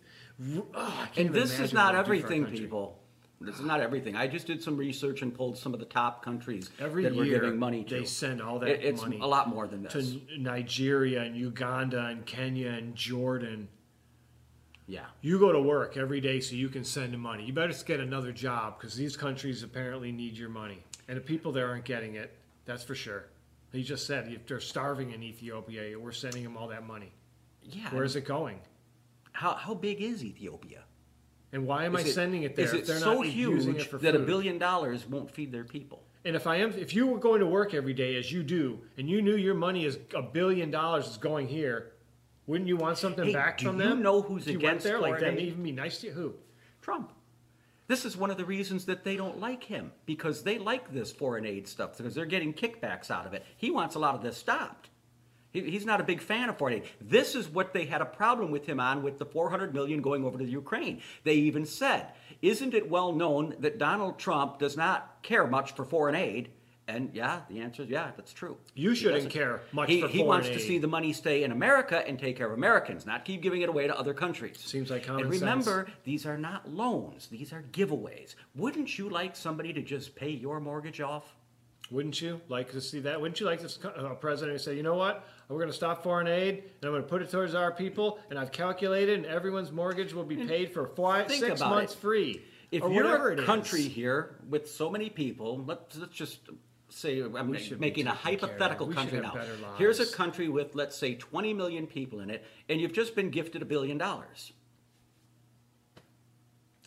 Oh, 0.73 1.07
And 1.17 1.33
this 1.33 1.59
is 1.59 1.73
not 1.73 1.93
what 1.93 2.07
it'd 2.07 2.21
do 2.21 2.21
for 2.21 2.27
our 2.27 2.33
everything, 2.33 2.45
people. 2.61 2.99
This 3.41 3.55
is 3.55 3.65
not 3.65 3.81
everything. 3.81 4.15
I 4.15 4.27
just 4.27 4.47
did 4.47 4.63
some 4.63 4.77
research 4.77 5.21
and 5.21 5.33
pulled 5.35 5.57
some 5.57 5.73
of 5.73 5.81
the 5.81 5.85
top 5.85 6.23
countries 6.23 6.69
Every 6.79 7.03
that 7.03 7.13
we're 7.13 7.25
giving 7.25 7.59
money 7.59 7.83
to. 7.83 7.93
they 7.93 8.05
send 8.05 8.41
all 8.41 8.57
that 8.59 8.69
It- 8.69 8.85
it's 8.85 9.01
money 9.01 9.19
a 9.21 9.27
lot 9.27 9.49
more 9.49 9.67
than 9.67 9.83
this. 9.83 9.91
to 9.91 10.37
Nigeria 10.39 11.23
and 11.23 11.35
Uganda 11.35 12.05
and 12.05 12.25
Kenya 12.25 12.69
and 12.69 12.95
Jordan. 12.95 13.67
yeah. 14.87 15.07
You 15.19 15.39
go 15.39 15.51
to 15.51 15.61
work 15.61 15.97
every 15.97 16.21
day 16.21 16.39
so 16.39 16.55
you 16.55 16.69
can 16.69 16.85
send 16.85 17.19
money. 17.19 17.43
You 17.43 17.51
better 17.51 17.73
get 17.83 17.99
another 17.99 18.31
job 18.31 18.79
because 18.79 18.95
these 18.95 19.17
countries 19.17 19.61
apparently 19.61 20.13
need 20.13 20.37
your 20.37 20.47
money. 20.47 20.85
And 21.09 21.17
the 21.17 21.21
people 21.21 21.51
there 21.51 21.67
aren't 21.67 21.83
getting 21.83 22.15
it. 22.15 22.31
That's 22.63 22.85
for 22.85 22.95
sure. 22.95 23.25
He 23.71 23.83
just 23.83 24.05
said 24.07 24.31
if 24.31 24.45
they're 24.47 24.59
starving 24.59 25.11
in 25.11 25.21
Ethiopia. 25.23 25.97
We're 25.99 26.11
sending 26.11 26.43
them 26.43 26.55
all 26.57 26.67
that 26.69 26.85
money. 26.85 27.11
Yeah. 27.61 27.89
Where 27.93 28.03
is 28.03 28.15
it 28.15 28.25
going? 28.25 28.59
How, 29.33 29.53
how 29.53 29.73
big 29.73 30.01
is 30.01 30.23
Ethiopia? 30.23 30.83
And 31.51 31.65
why 31.67 31.85
am 31.85 31.95
I 31.95 32.01
it- 32.01 32.07
sending 32.07 32.43
it 32.43 32.55
there 32.55 32.65
Is 32.65 32.73
it 32.73 32.85
they're 32.85 32.99
so 32.99 33.21
huge 33.21 33.89
that 33.91 34.15
a 34.15 34.19
billion 34.19 34.57
dollars 34.57 35.05
won't 35.07 35.29
feed 35.31 35.51
their 35.51 35.63
people? 35.63 36.03
And 36.23 36.35
if 36.35 36.47
I 36.47 36.55
am, 36.57 36.71
if 36.73 36.95
you 36.95 37.05
were 37.05 37.19
going 37.19 37.39
to 37.41 37.45
work 37.45 37.73
every 37.73 37.93
day 37.93 38.15
as 38.15 38.31
you 38.31 38.41
do, 38.43 38.79
and 38.97 39.07
you 39.09 39.21
knew 39.21 39.35
your 39.35 39.53
money 39.53 39.85
is 39.85 39.99
a 40.15 40.23
billion 40.23 40.71
dollars 40.71 41.07
is 41.07 41.17
going 41.17 41.47
here, 41.47 41.91
wouldn't 42.47 42.67
you 42.67 42.77
want 42.77 42.97
something 42.97 43.25
Hey, 43.25 43.33
back 43.33 43.59
do 43.59 43.67
from 43.67 43.79
you 43.79 43.89
them? 43.89 44.01
know 44.01 44.21
who's 44.21 44.43
if 44.47 44.53
you 44.53 44.57
against 44.59 44.85
went 44.85 44.93
there, 44.93 44.99
like 44.99 45.19
them 45.19 45.37
even 45.37 45.61
be 45.61 45.71
nice 45.71 45.99
to 45.99 46.07
you? 46.07 46.13
Who? 46.13 46.33
Trump. 46.81 47.11
This 47.87 48.05
is 48.05 48.17
one 48.17 48.31
of 48.31 48.37
the 48.37 48.45
reasons 48.45 48.85
that 48.85 49.03
they 49.03 49.15
don't 49.15 49.39
like 49.39 49.63
him 49.65 49.91
because 50.05 50.43
they 50.43 50.57
like 50.57 50.91
this 50.91 51.11
foreign 51.11 51.45
aid 51.45 51.67
stuff 51.67 51.97
because 51.97 52.15
they're 52.15 52.25
getting 52.25 52.53
kickbacks 52.53 53.11
out 53.11 53.27
of 53.27 53.33
it. 53.33 53.45
He 53.57 53.69
wants 53.69 53.95
a 53.95 53.99
lot 53.99 54.15
of 54.15 54.23
this 54.23 54.37
stopped. 54.37 54.89
He- 55.51 55.69
He's 55.69 55.85
not 55.85 56.01
a 56.01 56.03
big 56.03 56.19
fan 56.19 56.49
of 56.49 56.57
foreign 56.57 56.77
aid. 56.77 56.83
This 56.99 57.35
is 57.35 57.47
what 57.47 57.73
they 57.73 57.85
had 57.85 58.01
a 58.01 58.05
problem 58.05 58.49
with 58.51 58.65
him 58.65 58.79
on 58.79 59.03
with 59.03 59.19
the 59.19 59.25
400 59.25 59.73
million 59.73 60.01
going 60.01 60.25
over 60.25 60.37
to 60.37 60.43
the 60.43 60.51
Ukraine. 60.51 61.01
They 61.23 61.35
even 61.35 61.65
said, 61.65 62.07
"Isn't 62.41 62.73
it 62.73 62.89
well 62.89 63.13
known 63.13 63.55
that 63.59 63.77
Donald 63.77 64.17
Trump 64.17 64.57
does 64.59 64.75
not 64.75 65.19
care 65.21 65.45
much 65.45 65.73
for 65.73 65.85
foreign 65.85 66.15
aid?" 66.15 66.49
And 66.87 67.09
yeah, 67.13 67.41
the 67.49 67.61
answer 67.61 67.81
is 67.81 67.89
yeah, 67.89 68.11
that's 68.15 68.31
true. 68.31 68.57
You 68.75 68.91
He 68.91 68.95
shouldn't 68.95 69.15
doesn't. 69.25 69.31
care 69.31 69.61
much 69.71 69.89
He, 69.89 70.01
for 70.01 70.07
he 70.07 70.21
wants 70.23 70.47
to 70.49 70.59
see 70.59 70.77
the 70.77 70.87
money 70.87 71.13
stay 71.13 71.43
in 71.43 71.51
America 71.51 72.07
and 72.07 72.19
take 72.19 72.37
care 72.37 72.45
of 72.45 72.53
Americans, 72.53 73.05
not 73.07 73.25
keep 73.25 73.41
giving 73.41 73.61
it 73.63 73.69
away 73.69 73.87
to 73.87 73.97
other 73.97 74.13
countries. 74.13 74.59
Seems 74.59 74.91
like 74.91 75.03
common 75.05 75.23
And 75.25 75.31
sense. 75.33 75.41
remember, 75.41 75.87
these 76.03 76.27
are 76.27 76.37
not 76.37 76.69
loans; 76.69 77.27
these 77.27 77.51
are 77.53 77.63
giveaways. 77.71 78.35
Wouldn't 78.55 78.99
you 78.99 79.09
like 79.09 79.35
somebody 79.35 79.73
to 79.73 79.81
just 79.81 80.15
pay 80.15 80.29
your 80.29 80.59
mortgage 80.59 81.01
off? 81.01 81.35
Wouldn't 81.91 82.19
you 82.21 82.41
like 82.49 82.71
to 82.71 82.81
see 82.81 82.99
that? 83.01 83.19
Wouldn't 83.21 83.39
you 83.39 83.45
like 83.45 83.65
to 83.67 83.87
uh, 83.87 84.11
a 84.11 84.15
president 84.15 84.57
to 84.57 84.63
say, 84.63 84.75
you 84.75 84.81
know 84.81 84.95
what, 84.95 85.27
we're 85.49 85.57
going 85.59 85.69
to 85.69 85.73
stop 85.75 86.01
foreign 86.01 86.27
aid 86.27 86.55
and 86.57 86.83
I'm 86.83 86.89
going 86.91 87.03
to 87.03 87.07
put 87.07 87.21
it 87.21 87.29
towards 87.29 87.53
our 87.53 87.71
people, 87.71 88.17
and 88.31 88.39
I've 88.39 88.51
calculated, 88.51 89.17
and 89.17 89.25
everyone's 89.27 89.71
mortgage 89.71 90.11
will 90.13 90.23
be 90.23 90.35
paid 90.35 90.71
for 90.73 90.87
five, 90.87 91.31
six 91.31 91.59
months 91.59 91.93
it. 91.93 91.99
free, 91.99 92.41
If 92.71 92.81
you're 92.81 93.29
a 93.29 93.33
it 93.33 93.39
is. 93.39 93.45
country 93.45 93.83
here 93.83 94.35
with 94.49 94.67
so 94.69 94.89
many 94.89 95.11
people, 95.11 95.63
let's, 95.67 95.95
let's 95.97 96.15
just 96.15 96.39
say 96.95 97.21
I'm 97.21 97.49
We 97.49 97.57
should 97.59 97.79
be 97.79 97.85
making 97.87 98.07
a 98.07 98.11
taken 98.15 98.21
care 98.23 98.33
of. 98.33 98.41
hypothetical 98.41 98.87
country 98.87 99.19
now. 99.19 99.33
Here's 99.77 99.99
a 99.99 100.05
country 100.05 100.47
with 100.49 100.75
let's 100.75 100.95
say 100.95 101.15
20 101.15 101.53
million 101.53 101.87
people 101.87 102.19
in 102.21 102.29
it, 102.29 102.45
and 102.69 102.79
you've 102.79 102.93
just 102.93 103.15
been 103.15 103.29
gifted 103.29 103.61
a 103.61 103.65
billion 103.65 103.97
dollars. 103.97 104.53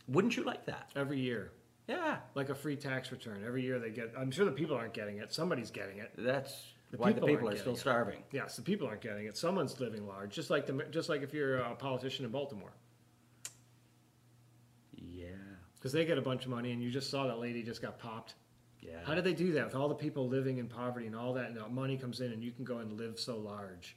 Wouldn't 0.08 0.36
you 0.36 0.44
like 0.44 0.64
that? 0.66 0.90
every 0.96 1.20
year, 1.20 1.52
Yeah, 1.86 2.16
like 2.34 2.48
a 2.48 2.54
free 2.54 2.76
tax 2.76 3.12
return. 3.12 3.42
Every 3.46 3.62
year 3.62 3.78
they 3.78 3.90
get. 3.90 4.12
I'm 4.16 4.30
sure 4.30 4.46
the 4.46 4.52
people 4.52 4.74
aren't 4.76 4.94
getting 4.94 5.18
it. 5.18 5.32
Somebody's 5.32 5.70
getting 5.70 5.98
it. 5.98 6.12
that's 6.16 6.54
The 6.90 6.96
why 6.96 7.08
the 7.10 7.14
people 7.16 7.28
people 7.28 7.48
aren't 7.48 7.60
still 7.60 7.74
it. 7.74 7.78
starving. 7.78 8.22
Yes, 8.32 8.56
the 8.56 8.62
people 8.62 8.86
aren't 8.86 9.02
getting 9.02 9.26
it. 9.26 9.36
Someone's 9.36 9.78
living 9.80 10.06
large, 10.06 10.34
just 10.34 10.48
like 10.48 10.66
the 10.66 10.84
just 10.90 11.10
like 11.10 11.22
if 11.22 11.34
you're 11.34 11.56
a 11.58 11.74
politician 11.74 12.24
in 12.24 12.30
Baltimore, 12.30 12.72
Yeah, 14.96 15.26
because 15.74 15.92
they 15.92 16.06
get 16.06 16.16
a 16.16 16.22
bunch 16.22 16.44
of 16.44 16.50
money, 16.50 16.72
and 16.72 16.82
you 16.82 16.90
just 16.90 17.10
saw 17.10 17.26
that 17.26 17.38
lady 17.38 17.62
just 17.62 17.82
got 17.82 17.98
popped. 17.98 18.34
Yeah. 18.80 18.98
How 19.04 19.14
did 19.14 19.24
they 19.24 19.34
do 19.34 19.52
that 19.52 19.66
with 19.66 19.74
all 19.74 19.88
the 19.88 19.94
people 19.94 20.28
living 20.28 20.58
in 20.58 20.68
poverty 20.68 21.06
and 21.06 21.16
all 21.16 21.32
that? 21.34 21.46
And 21.46 21.56
the 21.56 21.68
money 21.68 21.96
comes 21.96 22.20
in, 22.20 22.32
and 22.32 22.42
you 22.42 22.52
can 22.52 22.64
go 22.64 22.78
and 22.78 22.92
live 22.92 23.18
so 23.18 23.36
large. 23.36 23.96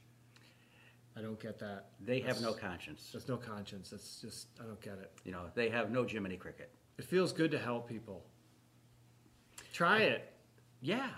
I 1.16 1.20
don't 1.20 1.38
get 1.38 1.58
that. 1.58 1.90
they 2.00 2.20
have 2.20 2.40
no 2.40 2.52
conscience. 2.52 3.10
There's 3.12 3.28
no 3.28 3.36
conscience. 3.36 3.90
That's 3.90 4.20
just 4.20 4.48
I 4.60 4.64
don't 4.64 4.80
get 4.80 4.94
it. 4.94 5.12
You 5.24 5.32
know, 5.32 5.42
they 5.54 5.68
have 5.68 5.90
no 5.90 6.04
Jiminy 6.04 6.36
Cricket. 6.36 6.70
It 6.98 7.04
feels 7.04 7.32
good 7.32 7.50
to 7.50 7.58
help 7.58 7.88
people. 7.88 8.24
Try 9.72 10.00
it. 10.00 10.32
Yeah, 10.80 11.10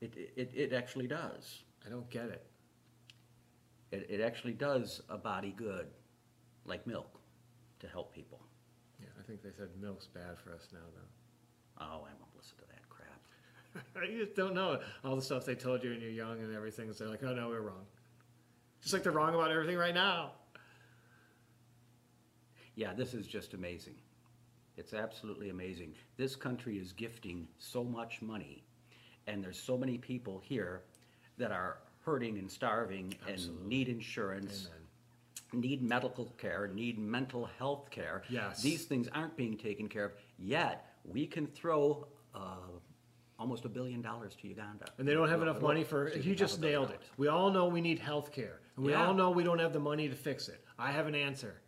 it, 0.00 0.12
it, 0.36 0.50
it 0.54 0.72
actually 0.72 1.06
does. 1.06 1.62
I 1.84 1.88
don't 1.88 2.08
get 2.10 2.26
it. 2.26 2.44
It, 3.92 4.06
it 4.10 4.20
actually 4.20 4.52
does 4.52 5.00
a 5.08 5.16
body 5.16 5.54
good, 5.56 5.86
like 6.64 6.86
milk, 6.86 7.20
to 7.80 7.88
help 7.88 8.12
people. 8.14 8.40
Yeah, 9.00 9.08
I 9.18 9.22
think 9.22 9.42
they 9.42 9.50
said 9.56 9.68
milk's 9.80 10.06
bad 10.06 10.38
for 10.42 10.52
us 10.52 10.68
now, 10.72 10.80
though. 10.94 11.84
Oh, 11.84 12.04
I 12.04 12.12
won't 12.18 12.36
listen 12.36 12.56
to 12.58 12.66
that 12.68 12.88
crap. 12.88 13.20
you 14.10 14.24
just 14.24 14.36
don't 14.36 14.54
know 14.54 14.80
all 15.04 15.16
the 15.16 15.22
stuff 15.22 15.44
they 15.44 15.54
told 15.54 15.82
you 15.82 15.90
when 15.90 16.00
you're 16.00 16.10
young 16.10 16.40
and 16.40 16.54
everything. 16.54 16.92
So 16.92 17.04
they're 17.04 17.10
like, 17.10 17.22
oh 17.24 17.34
no, 17.34 17.48
we're 17.48 17.60
wrong. 17.60 17.86
Just 18.80 18.92
like 18.92 19.02
they're 19.02 19.12
wrong 19.12 19.34
about 19.34 19.50
everything 19.50 19.76
right 19.76 19.94
now. 19.94 20.32
Yeah, 22.74 22.92
this 22.92 23.14
is 23.14 23.26
just 23.26 23.54
amazing. 23.54 23.94
It's 24.76 24.92
absolutely 24.92 25.48
amazing. 25.48 25.94
This 26.16 26.36
country 26.36 26.78
is 26.78 26.92
gifting 26.92 27.48
so 27.58 27.82
much 27.82 28.20
money, 28.20 28.62
and 29.26 29.42
there's 29.42 29.58
so 29.58 29.78
many 29.78 29.96
people 29.96 30.42
here 30.44 30.82
that 31.38 31.50
are 31.50 31.78
hurting 32.04 32.38
and 32.38 32.50
starving 32.50 33.14
and 33.26 33.66
need 33.66 33.88
insurance, 33.88 34.68
Amen. 35.52 35.62
need 35.62 35.82
medical 35.82 36.26
care, 36.38 36.70
need 36.72 36.98
mental 36.98 37.48
health 37.58 37.90
care. 37.90 38.22
Yes. 38.28 38.62
These 38.62 38.84
things 38.84 39.08
aren't 39.14 39.36
being 39.36 39.56
taken 39.56 39.88
care 39.88 40.04
of, 40.04 40.12
yet 40.38 40.92
we 41.04 41.26
can 41.26 41.46
throw 41.46 42.06
uh, 42.34 42.56
almost 43.38 43.64
a 43.64 43.68
billion 43.68 44.00
dollars 44.00 44.34
to 44.40 44.48
Uganda. 44.48 44.86
And 44.98 45.06
they 45.06 45.12
don't 45.14 45.28
have 45.28 45.40
Well, 45.40 45.48
enough 45.50 45.62
well, 45.62 45.72
money 45.72 45.84
for. 45.84 46.06
excuse 46.06 46.24
You 46.24 46.32
me, 46.32 46.36
just 46.36 46.54
half 46.54 46.58
a 46.58 46.62
billion 46.62 46.80
nailed 46.80 46.90
it. 46.90 47.00
dollars. 47.00 47.18
We 47.18 47.28
all 47.28 47.50
know 47.50 47.66
we 47.66 47.80
need 47.80 47.98
health 47.98 48.32
care. 48.32 48.60
And 48.76 48.84
we 48.84 48.92
Yeah. 48.92 49.06
all 49.06 49.14
know 49.14 49.30
we 49.30 49.44
don't 49.44 49.58
have 49.58 49.72
the 49.72 49.80
money 49.80 50.08
to 50.08 50.14
fix 50.14 50.48
it. 50.48 50.64
I 50.78 50.90
have 50.92 51.06
an 51.06 51.14
answer. 51.14 51.60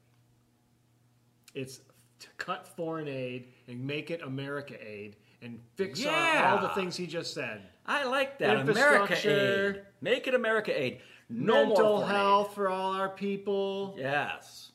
It's 1.54 1.80
to 2.20 2.28
cut 2.36 2.66
foreign 2.66 3.08
aid 3.08 3.52
and 3.68 3.86
make 3.86 4.10
it 4.10 4.22
America 4.22 4.74
aid 4.80 5.16
and 5.40 5.60
fix 5.76 6.04
our, 6.04 6.12
all 6.46 6.58
the 6.58 6.66
Yeah. 6.68 6.74
things 6.74 6.96
he 6.96 7.06
just 7.06 7.32
said. 7.32 7.62
I 7.86 8.04
like 8.04 8.38
that. 8.38 8.56
America 8.56 9.02
Infrastructure. 9.14 9.76
Aid. 9.78 9.86
Make 10.00 10.26
it 10.26 10.34
America 10.34 10.78
Aid. 10.82 11.00
No 11.30 11.66
Mental 11.66 11.66
more 11.66 11.76
foreign 11.76 12.02
aid. 12.02 12.08
health 12.16 12.54
for 12.54 12.68
all 12.68 12.92
our 12.94 13.08
people. 13.10 13.94
Yes. 13.98 14.72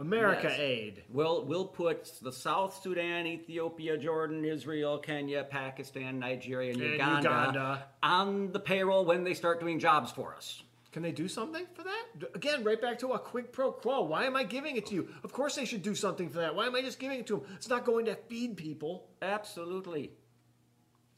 America 0.00 0.48
Yes. 0.48 0.58
aid. 0.58 1.02
We'll, 1.10 1.44
we'll 1.44 1.66
put 1.66 2.10
the 2.22 2.32
South 2.32 2.80
Sudan, 2.82 3.26
Ethiopia, 3.26 3.98
Jordan, 3.98 4.44
Israel, 4.44 4.98
Kenya, 4.98 5.44
Pakistan, 5.44 6.18
Nigeria, 6.18 6.72
and, 6.72 6.80
And 6.82 6.92
Uganda, 6.92 7.28
Uganda. 7.28 7.84
on 8.02 8.52
the 8.52 8.60
payroll 8.60 9.04
when 9.04 9.24
they 9.24 9.34
start 9.34 9.60
doing 9.60 9.78
jobs 9.78 10.10
for 10.10 10.34
us. 10.34 10.62
Can 10.92 11.02
they 11.02 11.12
do 11.12 11.28
something 11.28 11.66
for 11.74 11.84
that? 11.84 12.04
Again, 12.34 12.64
right 12.64 12.80
back 12.80 12.98
to 13.00 13.12
a 13.12 13.18
quid 13.18 13.52
pro 13.52 13.70
quo. 13.70 14.02
Why 14.02 14.24
am 14.24 14.34
I 14.34 14.42
giving 14.42 14.74
it 14.76 14.86
to 14.86 14.94
you? 14.96 15.08
Of 15.22 15.32
course 15.32 15.54
they 15.54 15.64
should 15.64 15.82
do 15.84 15.94
something 15.94 16.28
for 16.28 16.38
that. 16.38 16.56
Why 16.56 16.66
am 16.66 16.74
I 16.74 16.80
just 16.82 16.98
giving 16.98 17.20
it 17.20 17.28
to 17.28 17.36
them? 17.36 17.46
It's 17.54 17.68
not 17.68 17.84
going 17.84 18.06
to 18.06 18.16
feed 18.16 18.56
people. 18.56 19.06
Absolutely. 19.22 20.10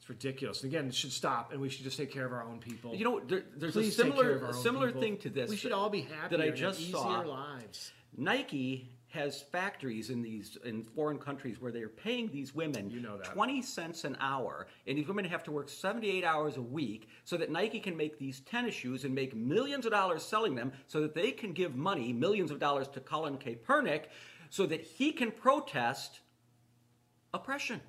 It's 0.03 0.09
ridiculous. 0.09 0.65
Again, 0.65 0.87
it 0.87 0.93
should 0.95 1.13
stop, 1.13 1.53
and 1.53 1.61
we 1.61 1.69
should 1.69 1.85
just 1.85 1.95
take 1.95 2.11
care 2.11 2.25
of 2.25 2.33
our 2.33 2.43
own 2.43 2.59
people. 2.59 2.93
You 2.93 3.05
know, 3.05 3.19
there, 3.21 3.43
there's 3.55 3.71
Please 3.71 3.97
a 3.97 4.03
take 4.03 4.15
care 4.15 4.31
of 4.31 4.37
similar 4.39 4.49
a 4.49 4.53
similar 4.53 4.87
people. 4.87 5.01
thing 5.01 5.17
to 5.19 5.29
this. 5.29 5.49
We 5.49 5.55
should 5.55 5.71
all 5.71 5.89
be 5.89 6.01
happier 6.01 6.37
that 6.37 6.45
I 6.45 6.49
just 6.49 6.81
easier 6.81 6.91
saw. 6.97 7.19
lives. 7.21 7.93
Nike 8.17 8.89
has 9.07 9.43
factories 9.43 10.09
in 10.09 10.21
these 10.21 10.57
in 10.65 10.83
foreign 10.83 11.17
countries 11.19 11.61
where 11.61 11.71
they're 11.71 11.87
paying 11.87 12.29
these 12.33 12.53
women 12.53 12.89
You 12.89 12.99
know 12.99 13.15
that. 13.15 13.27
20 13.27 13.61
cents 13.61 14.03
an 14.03 14.17
hour 14.19 14.67
and 14.87 14.97
these 14.97 15.07
women 15.07 15.23
have 15.23 15.43
to 15.43 15.51
work 15.53 15.69
78 15.69 16.25
hours 16.25 16.57
a 16.57 16.61
week 16.61 17.07
so 17.23 17.37
that 17.37 17.49
Nike 17.49 17.79
can 17.79 17.95
make 17.95 18.19
these 18.19 18.41
tennis 18.41 18.73
shoes 18.75 19.05
and 19.05 19.15
make 19.15 19.33
millions 19.35 19.85
of 19.85 19.93
dollars 19.93 20.23
selling 20.23 20.53
them 20.55 20.73
so 20.87 20.99
that 20.99 21.13
they 21.15 21.31
can 21.31 21.53
give 21.53 21.75
money 21.77 22.11
millions 22.11 22.51
of 22.51 22.59
dollars 22.59 22.89
to 22.89 22.99
Colin 22.99 23.37
Kaepernick 23.37 24.05
so 24.49 24.65
that 24.65 24.81
he 24.81 25.11
can 25.13 25.31
protest 25.31 26.19
oppression. 27.33 27.79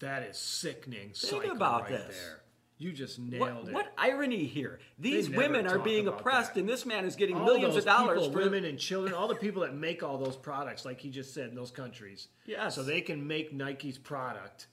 That 0.00 0.22
is 0.24 0.36
sickening. 0.36 1.10
Think 1.14 1.44
about 1.46 1.82
right 1.82 1.90
this. 1.90 2.16
there. 2.16 2.40
You 2.76 2.92
just 2.92 3.18
nailed 3.20 3.40
What, 3.40 3.68
it. 3.68 3.72
what 3.72 3.92
irony 3.96 4.44
here. 4.46 4.80
These 4.98 5.30
women 5.30 5.66
are 5.68 5.78
being 5.78 6.08
oppressed 6.08 6.54
that. 6.54 6.60
and 6.60 6.68
this 6.68 6.84
man 6.84 7.04
is 7.04 7.14
getting 7.14 7.36
all 7.36 7.44
millions 7.46 7.76
of 7.76 7.84
dollars 7.84 8.18
people, 8.22 8.32
for 8.32 8.38
women 8.44 8.64
and 8.64 8.78
children, 8.78 9.14
all 9.14 9.28
the 9.28 9.36
people 9.36 9.62
that 9.62 9.74
make 9.74 10.02
all 10.02 10.18
those 10.18 10.36
products, 10.36 10.84
like 10.84 11.00
he 11.00 11.08
just 11.08 11.32
said, 11.32 11.48
in 11.50 11.54
those 11.54 11.70
countries. 11.70 12.28
Yeah. 12.46 12.68
So 12.68 12.82
they 12.82 13.00
can 13.00 13.26
make 13.26 13.52
Nike's 13.54 13.96
product, 13.96 14.66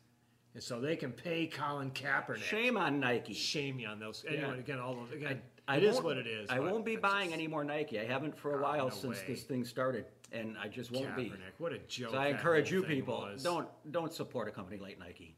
and 0.53 0.61
so 0.63 0.79
they 0.81 0.95
can 0.95 1.11
pay 1.11 1.47
Colin 1.47 1.91
Kaepernick. 1.91 2.37
shame 2.43 2.77
on 2.77 2.99
Nike. 2.99 3.33
Shame 3.33 3.77
me 3.77 3.85
on 3.85 3.99
those. 3.99 4.23
Anyway, 4.27 4.59
again, 4.59 4.79
all 4.79 4.95
those. 4.95 5.11
Again, 5.13 5.41
I 5.67 5.77
it 5.77 5.83
is 5.83 6.01
what 6.01 6.17
it 6.17 6.27
is. 6.27 6.49
I 6.49 6.59
won't 6.59 6.85
be 6.85 6.95
buying 6.95 7.27
just- 7.29 7.33
any 7.35 7.47
more 7.47 7.63
Nike. 7.63 7.99
I 7.99 8.05
haven't 8.05 8.37
for 8.37 8.55
a 8.55 8.59
Oh, 8.59 8.63
while 8.63 8.83
no 8.89 8.93
since 8.93 9.19
way. 9.19 9.25
this 9.27 9.43
thing 9.43 9.63
started, 9.63 10.05
and 10.31 10.57
I 10.57 10.67
just 10.67 10.91
won't 10.91 11.15
be. 11.15 11.31
What 11.57 11.71
a 11.71 11.79
joke! 11.79 12.11
So 12.11 12.17
I 12.17 12.27
encourage 12.27 12.71
you 12.71 12.83
people 12.83 13.19
was. 13.19 13.43
don't 13.43 13.67
don't 13.91 14.11
support 14.13 14.47
a 14.47 14.51
company 14.51 14.77
like 14.79 14.99
Nike. 14.99 15.35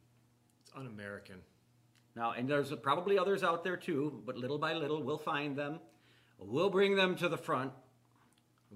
It's 0.62 0.71
un-American. 0.76 1.41
Now, 2.15 2.32
and 2.32 2.47
there's 2.47 2.71
probably 2.76 3.17
others 3.17 3.43
out 3.43 3.63
there 3.63 3.78
too, 3.78 4.21
but 4.26 4.38
little 4.38 4.58
by 4.60 4.73
little 4.73 5.02
we'll 5.04 5.17
find 5.17 5.56
them. 5.58 5.80
We'll 6.39 6.69
bring 6.69 6.95
them 6.95 7.15
to 7.17 7.30
the 7.30 7.38
front. 7.38 7.71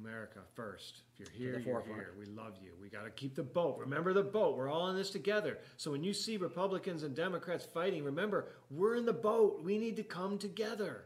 America 0.01 0.39
first. 0.55 1.01
If 1.13 1.19
you're 1.19 1.29
here, 1.29 1.59
you're 1.59 1.73
forefront. 1.73 1.99
here. 1.99 2.13
We 2.17 2.25
love 2.25 2.53
you. 2.61 2.71
We 2.81 2.89
got 2.89 3.05
to 3.05 3.09
keep 3.11 3.35
the 3.35 3.43
boat. 3.43 3.77
Remember 3.79 4.13
the 4.13 4.23
boat. 4.23 4.57
We're 4.57 4.69
all 4.69 4.89
in 4.89 4.95
this 4.95 5.09
together. 5.09 5.59
So 5.77 5.91
when 5.91 6.03
you 6.03 6.13
see 6.13 6.37
Republicans 6.37 7.03
and 7.03 7.15
Democrats 7.15 7.65
fighting, 7.65 8.03
remember 8.03 8.49
we're 8.69 8.95
in 8.95 9.05
the 9.05 9.13
boat. 9.13 9.61
We 9.63 9.77
need 9.77 9.95
to 9.97 10.03
come 10.03 10.37
together. 10.37 11.05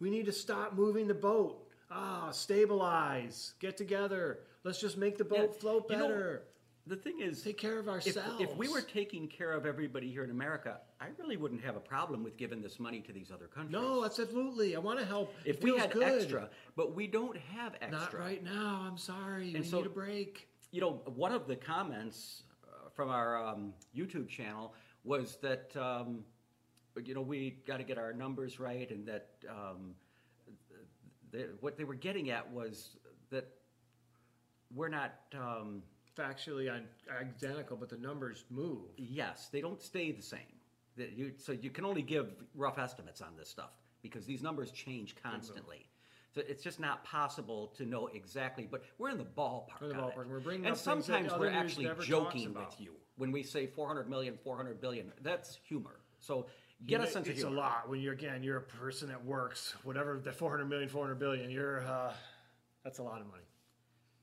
We 0.00 0.10
need 0.10 0.26
to 0.26 0.32
stop 0.32 0.74
moving 0.74 1.06
the 1.06 1.14
boat. 1.14 1.68
Ah, 1.90 2.30
stabilize. 2.30 3.54
Get 3.60 3.76
together. 3.76 4.40
Let's 4.64 4.80
just 4.80 4.96
make 4.96 5.18
the 5.18 5.24
boat 5.24 5.50
Yeah, 5.54 5.60
float 5.60 5.86
you 5.90 5.96
know, 5.96 6.08
better. 6.08 6.42
The 6.86 6.96
thing 6.96 7.20
is, 7.20 7.40
Take 7.42 7.56
care 7.56 7.78
of 7.78 7.86
if, 7.86 7.92
ourselves. 7.94 8.40
if 8.40 8.54
we 8.56 8.68
were 8.68 8.82
taking 8.82 9.26
care 9.26 9.52
of 9.52 9.64
everybody 9.64 10.10
here 10.10 10.22
in 10.22 10.30
America, 10.30 10.80
I 11.00 11.06
really 11.18 11.38
wouldn't 11.38 11.62
have 11.64 11.76
a 11.76 11.80
problem 11.80 12.22
with 12.22 12.36
giving 12.36 12.60
this 12.60 12.78
money 12.78 13.00
to 13.00 13.12
these 13.12 13.30
other 13.32 13.46
countries. 13.46 13.72
no, 13.72 14.04
absolutely. 14.04 14.76
I 14.76 14.80
want 14.80 14.98
to 14.98 15.04
help. 15.06 15.34
if 15.46 15.56
It 15.56 15.64
we 15.64 15.78
had 15.78 15.92
good. 15.92 16.02
extra, 16.02 16.50
but 16.76 16.94
we 16.94 17.06
don't 17.06 17.38
have 17.38 17.72
extra. 17.80 17.90
Not 17.98 18.12
right 18.14 18.44
now. 18.44 18.84
I'm 18.86 18.98
sorry. 18.98 19.54
And 19.54 19.64
we 19.64 19.68
so- 19.70 19.78
need 19.78 19.86
a 19.86 19.90
break. 19.90 20.48
you 20.72 20.80
know, 20.82 21.00
one 21.06 21.32
of 21.32 21.46
the 21.46 21.56
comments 21.56 22.42
uh, 22.66 22.90
from 22.90 23.08
our 23.08 23.42
um, 23.42 23.72
YouTube 23.96 24.28
channel 24.28 24.74
was 25.04 25.36
that, 25.40 25.74
um, 25.76 26.22
you 27.02 27.14
know, 27.14 27.22
we 27.22 27.62
got 27.66 27.78
to 27.78 27.84
get 27.84 27.96
our 27.96 28.12
numbers 28.12 28.60
right, 28.60 28.90
and 28.90 29.06
that 29.06 29.28
um, 29.48 29.94
they, 31.32 31.46
what 31.60 31.78
they 31.78 31.84
were 31.84 31.94
getting 31.94 32.28
at 32.30 32.50
was 32.52 32.96
that 33.30 33.48
we're 34.74 34.88
not. 34.88 35.14
Factually 36.16 36.70
identical, 37.20 37.76
but 37.76 37.88
the 37.88 37.96
numbers 37.96 38.44
move. 38.50 38.90
yes, 38.96 39.48
they 39.50 39.60
don't 39.60 39.82
stay 39.82 40.12
the 40.12 40.22
same. 40.22 40.40
That 40.96 41.12
you, 41.12 41.32
so 41.36 41.50
you 41.52 41.70
can 41.70 41.84
only 41.84 42.02
give 42.02 42.28
rough 42.54 42.78
estimates 42.78 43.20
on 43.20 43.36
this 43.36 43.48
stuff 43.48 43.72
because 44.00 44.24
these 44.26 44.42
numbers 44.42 44.70
change 44.70 45.16
constantly. 45.20 45.88
So 46.32 46.42
it's 46.48 46.62
just 46.62 46.78
not 46.78 47.04
possible 47.04 47.68
to 47.76 47.84
know 47.84 48.08
exactly, 48.08 48.68
but 48.70 48.84
we're 48.98 49.10
in 49.10 49.18
the 49.18 49.24
ballpark. 49.24 49.80
We're 49.80 49.90
in 49.90 49.96
the 49.96 50.02
ballpark. 50.02 50.28
We're 50.28 50.40
bringing 50.40 50.66
and 50.66 50.72
up 50.74 50.78
things 50.78 51.06
that 51.06 51.12
sometimes 51.14 51.32
we're 51.40 51.50
actually 51.50 51.90
joking 52.02 52.54
with 52.54 52.74
you 52.80 52.92
when 53.16 53.32
we 53.32 53.42
say 53.42 53.66
400 53.66 54.08
million, 54.08 54.36
400 54.44 54.80
billion. 54.80 55.12
That's 55.22 55.58
humor. 55.64 56.00
So 56.20 56.46
get 56.86 57.00
a 57.00 57.04
It- 57.04 57.12
sense 57.12 57.26
it's 57.28 57.42
of 57.42 57.48
humor. 57.48 57.56
a 57.56 57.60
lot 57.60 57.88
when 57.88 58.00
you're 58.00 58.12
again 58.14 58.42
you're 58.42 58.56
a 58.58 58.62
person 58.62 59.08
that 59.08 59.24
works 59.24 59.74
whatever 59.84 60.18
the 60.22 60.32
400 60.32 60.64
million 60.66 60.88
400 60.88 61.14
billion 61.18 61.50
you're 61.50 61.80
uh, 61.86 62.12
that's 62.82 62.98
a 62.98 63.02
lot 63.02 63.20
of 63.20 63.26
money 63.28 63.44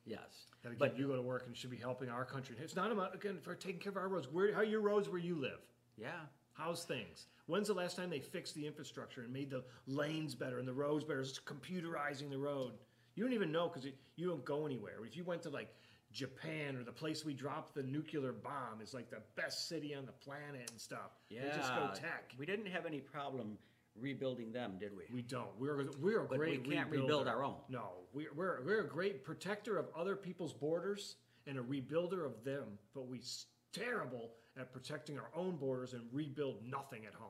Yes, 0.05 0.47
again, 0.65 0.77
but 0.79 0.97
you 0.97 1.07
go 1.07 1.15
to 1.15 1.21
work 1.21 1.43
and 1.47 1.55
should 1.55 1.71
be 1.71 1.77
helping 1.77 2.09
our 2.09 2.25
country. 2.25 2.55
It's 2.59 2.75
not 2.75 2.91
about 2.91 3.15
again 3.15 3.37
for 3.41 3.55
taking 3.55 3.79
care 3.79 3.91
of 3.91 3.97
our 3.97 4.07
roads. 4.07 4.27
Where 4.31 4.53
how 4.53 4.61
are 4.61 4.63
your 4.63 4.81
roads 4.81 5.09
where 5.09 5.19
you 5.19 5.35
live. 5.35 5.59
Yeah, 5.97 6.09
how's 6.53 6.83
things? 6.83 7.27
When's 7.47 7.67
the 7.67 7.73
last 7.73 7.97
time 7.97 8.09
they 8.09 8.19
fixed 8.19 8.55
the 8.55 8.65
infrastructure 8.65 9.21
and 9.21 9.33
made 9.33 9.49
the 9.49 9.63
lanes 9.87 10.35
better 10.35 10.59
and 10.59 10.67
the 10.67 10.73
roads 10.73 11.03
better? 11.03 11.21
It's 11.21 11.39
computerizing 11.39 12.29
the 12.29 12.37
road. 12.37 12.73
You 13.15 13.23
don't 13.23 13.33
even 13.33 13.51
know 13.51 13.67
because 13.67 13.89
you 14.15 14.27
don't 14.27 14.45
go 14.45 14.65
anywhere. 14.65 14.93
If 15.05 15.17
you 15.17 15.23
went 15.23 15.41
to 15.43 15.49
like 15.49 15.73
Japan 16.13 16.75
or 16.75 16.83
the 16.83 16.91
place 16.91 17.25
we 17.25 17.33
dropped 17.33 17.73
the 17.73 17.83
nuclear 17.83 18.31
bomb 18.31 18.81
is 18.81 18.93
like 18.93 19.09
the 19.09 19.21
best 19.35 19.67
city 19.67 19.95
on 19.95 20.05
the 20.05 20.11
planet 20.11 20.69
and 20.69 20.79
stuff. 20.79 21.11
yeah. 21.29 21.41
They 21.43 21.57
just 21.57 21.73
go 21.73 21.89
tech. 21.93 22.31
We 22.37 22.45
didn't 22.45 22.67
have 22.67 22.85
any 22.85 22.99
problem 22.99 23.57
rebuilding 23.99 24.51
them, 24.51 24.73
did 24.79 24.95
we? 24.95 25.03
We 25.13 25.21
don't. 25.21 25.49
We're 25.59 25.85
we're 25.99 26.21
a 26.21 26.27
But 26.27 26.39
we 26.39 26.57
great. 26.57 26.69
can't 26.71 26.89
rebuilder. 26.89 27.01
rebuild 27.01 27.27
our 27.27 27.43
own. 27.43 27.57
No, 27.69 27.89
we're, 28.13 28.31
we're 28.35 28.61
we're 28.63 28.81
a 28.81 28.87
great 28.87 29.23
protector 29.23 29.77
of 29.77 29.87
other 29.95 30.15
people's 30.15 30.53
borders 30.53 31.15
and 31.47 31.57
a 31.57 31.61
rebuilder 31.61 32.25
of 32.25 32.43
them. 32.43 32.77
But 32.93 33.07
we 33.07 33.19
s- 33.19 33.45
terrible 33.73 34.31
at 34.57 34.71
protecting 34.73 35.17
our 35.17 35.29
own 35.35 35.55
borders 35.55 35.93
and 35.93 36.03
rebuild 36.11 36.57
nothing 36.65 37.05
at 37.05 37.13
home. 37.13 37.29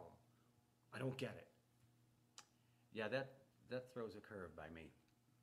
I 0.94 1.00
don't 1.00 1.18
get 1.18 1.36
it. 1.38 1.48
Yeah, 2.94 3.08
that 3.10 3.32
that 3.70 3.94
throws 3.94 4.16
a 4.16 4.20
curve 4.20 4.56
by 4.56 4.66
me, 4.76 4.92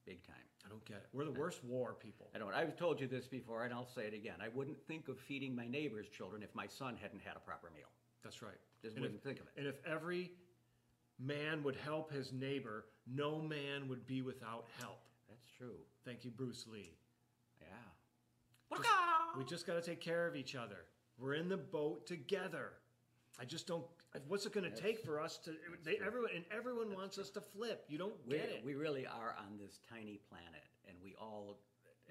big 0.05 0.23
time. 0.27 0.37
I 0.67 0.69
don't 0.69 0.85
get 0.85 0.99
it. 0.99 1.07
We're 1.15 1.25
the 1.25 1.33
worst 1.33 1.65
war 1.65 1.95
people. 1.99 2.29
I 2.35 2.39
don't. 2.39 2.53
I've 2.53 2.77
told 2.77 3.01
you 3.01 3.07
this 3.07 3.27
before, 3.27 3.65
and 3.65 3.73
I'll 3.73 3.87
say 3.87 4.03
it 4.03 4.13
again. 4.15 4.37
I 4.43 4.49
wouldn't 4.49 4.77
think 4.87 5.09
of 5.09 5.19
feeding 5.19 5.55
my 5.57 5.67
neighbor's 5.67 6.09
children 6.09 6.43
if 6.43 6.55
my 6.55 6.67
son 6.67 6.97
hadn't 7.01 7.23
had 7.23 7.37
a 7.37 7.41
proper 7.41 7.71
meal. 7.75 7.87
That's 8.23 8.43
right. 8.43 8.59
Just 8.83 8.97
and 8.97 9.03
wouldn't 9.03 9.23
think 9.23 9.39
of 9.41 9.47
it. 9.47 9.53
And 9.57 9.67
if 9.67 9.77
every 9.87 10.33
man 11.19 11.63
would 11.63 11.77
help 11.77 12.13
his 12.13 12.33
neighbor, 12.33 12.87
no 13.07 13.41
man 13.41 13.89
would 13.89 14.07
be 14.07 14.23
without 14.23 14.67
help. 14.81 15.01
That's 15.29 15.47
true. 15.57 15.77
Thank 16.05 16.25
you, 16.25 16.31
Bruce 16.31 16.67
Lee. 16.71 16.97
Yeah. 17.61 18.79
We 19.37 19.45
just 19.45 19.67
got 19.67 19.75
to 19.75 19.83
take 19.83 20.01
care 20.01 20.27
of 20.27 20.37
each 20.37 20.55
other. 20.55 20.85
We're 21.19 21.35
in 21.35 21.49
the 21.49 21.57
boat 21.57 22.07
together. 22.07 22.73
I 23.41 23.45
just 23.45 23.67
don't. 23.67 23.85
What's 24.27 24.47
it 24.47 24.53
going 24.53 24.71
to 24.71 24.77
take 24.81 25.01
for 25.05 25.21
us 25.21 25.39
to? 25.45 25.53
They, 25.85 25.99
everyone 26.05 26.31
and 26.35 26.45
everyone 26.57 26.95
wants 26.95 27.19
us 27.19 27.31
to 27.31 27.41
flip. 27.41 27.85
You 27.89 27.99
don't 27.99 28.15
we, 28.27 28.37
get 28.37 28.49
it. 28.49 28.63
we 28.65 28.75
really 28.75 29.07
are 29.07 29.37
on 29.39 29.59
this 29.59 29.81
tiny 29.89 30.19
planet, 30.29 30.65
and 30.89 30.97
we 31.03 31.15
all 31.21 31.59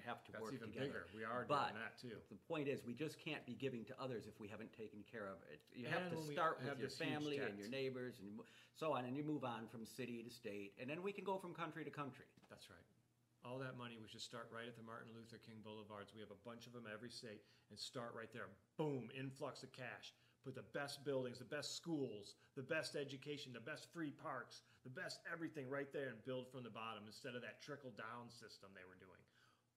have 0.06 0.24
to 0.24 0.32
That's 0.32 0.42
work 0.42 0.54
even 0.54 0.68
together. 0.70 0.86
bigger. 0.86 1.04
We 1.16 1.24
are 1.24 1.42
doing 1.44 1.50
but 1.50 1.74
that, 1.74 1.98
too. 2.00 2.16
The 2.30 2.38
point 2.46 2.68
is, 2.68 2.84
we 2.84 2.94
just 2.94 3.18
can't 3.18 3.44
be 3.46 3.54
giving 3.54 3.84
to 3.86 3.94
others 4.00 4.26
if 4.26 4.38
we 4.40 4.48
haven't 4.48 4.72
taken 4.76 5.00
care 5.10 5.26
of 5.26 5.38
it. 5.50 5.60
You 5.74 5.86
have 5.88 6.02
And 6.08 6.10
to 6.12 6.16
when 6.18 6.28
we 6.28 6.34
start 6.34 6.58
have 6.62 6.78
with 6.78 6.84
your 6.84 6.88
this 6.88 6.98
huge 6.98 7.08
family 7.10 7.36
and 7.38 7.54
debt. 7.54 7.58
your 7.58 7.68
neighbors 7.72 8.20
and 8.20 8.40
so 8.74 8.92
on, 8.92 9.04
and 9.04 9.16
you 9.16 9.24
move 9.24 9.44
on 9.44 9.66
from 9.66 9.84
city 9.84 10.22
to 10.22 10.30
state, 10.30 10.74
and 10.80 10.88
then 10.88 11.02
we 11.02 11.12
can 11.12 11.24
go 11.24 11.38
from 11.38 11.54
country 11.54 11.84
to 11.84 11.90
country. 11.90 12.26
That's 12.50 12.70
right. 12.70 12.84
All 13.46 13.58
that 13.62 13.78
money, 13.78 13.98
we 14.02 14.08
should 14.10 14.20
start 14.20 14.50
right 14.52 14.66
at 14.66 14.76
the 14.76 14.82
Martin 14.82 15.14
Luther 15.14 15.38
King 15.38 15.62
Boulevards. 15.62 16.10
We 16.14 16.20
have 16.20 16.34
a 16.34 16.42
bunch 16.46 16.66
of 16.66 16.74
them 16.74 16.84
every 16.90 17.10
state, 17.10 17.42
and 17.70 17.78
start 17.78 18.12
right 18.14 18.30
there. 18.34 18.50
Boom, 18.76 19.08
influx 19.14 19.62
of 19.62 19.70
cash. 19.72 20.12
Put 20.44 20.54
the 20.54 20.66
best 20.74 21.04
buildings, 21.04 21.38
the 21.38 21.44
best 21.50 21.76
schools, 21.76 22.34
the 22.56 22.62
best 22.62 22.94
education, 22.96 23.52
the 23.52 23.60
best 23.62 23.86
free 23.92 24.10
parks, 24.10 24.62
the 24.82 24.90
best 24.90 25.20
everything 25.30 25.68
right 25.68 25.92
there, 25.92 26.08
and 26.08 26.18
build 26.24 26.50
from 26.50 26.62
the 26.62 26.70
bottom 26.70 27.04
instead 27.06 27.34
of 27.34 27.42
that 27.42 27.60
trickle 27.62 27.90
down 27.98 28.30
system 28.30 28.70
they 28.74 28.86
were 28.86 28.98
doing. 28.98 29.22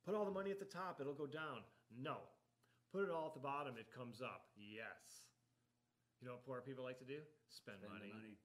Put 0.05 0.15
all 0.15 0.25
the 0.25 0.33
money 0.33 0.49
at 0.51 0.59
the 0.59 0.65
top, 0.69 0.99
it'll 0.99 1.13
go 1.17 1.27
down. 1.29 1.61
No. 1.93 2.17
Put 2.91 3.03
it 3.05 3.11
all 3.13 3.27
at 3.29 3.35
the 3.37 3.43
bottom, 3.43 3.77
it 3.77 3.87
comes 3.93 4.21
up. 4.21 4.49
Yes. 4.57 5.29
You 6.19 6.27
know 6.27 6.37
what 6.37 6.45
poor 6.45 6.61
people 6.61 6.83
like 6.83 6.99
to 6.99 7.07
do? 7.07 7.21
Spend, 7.49 7.79
Spend 7.81 7.93
money. 7.93 8.11
money. 8.13 8.37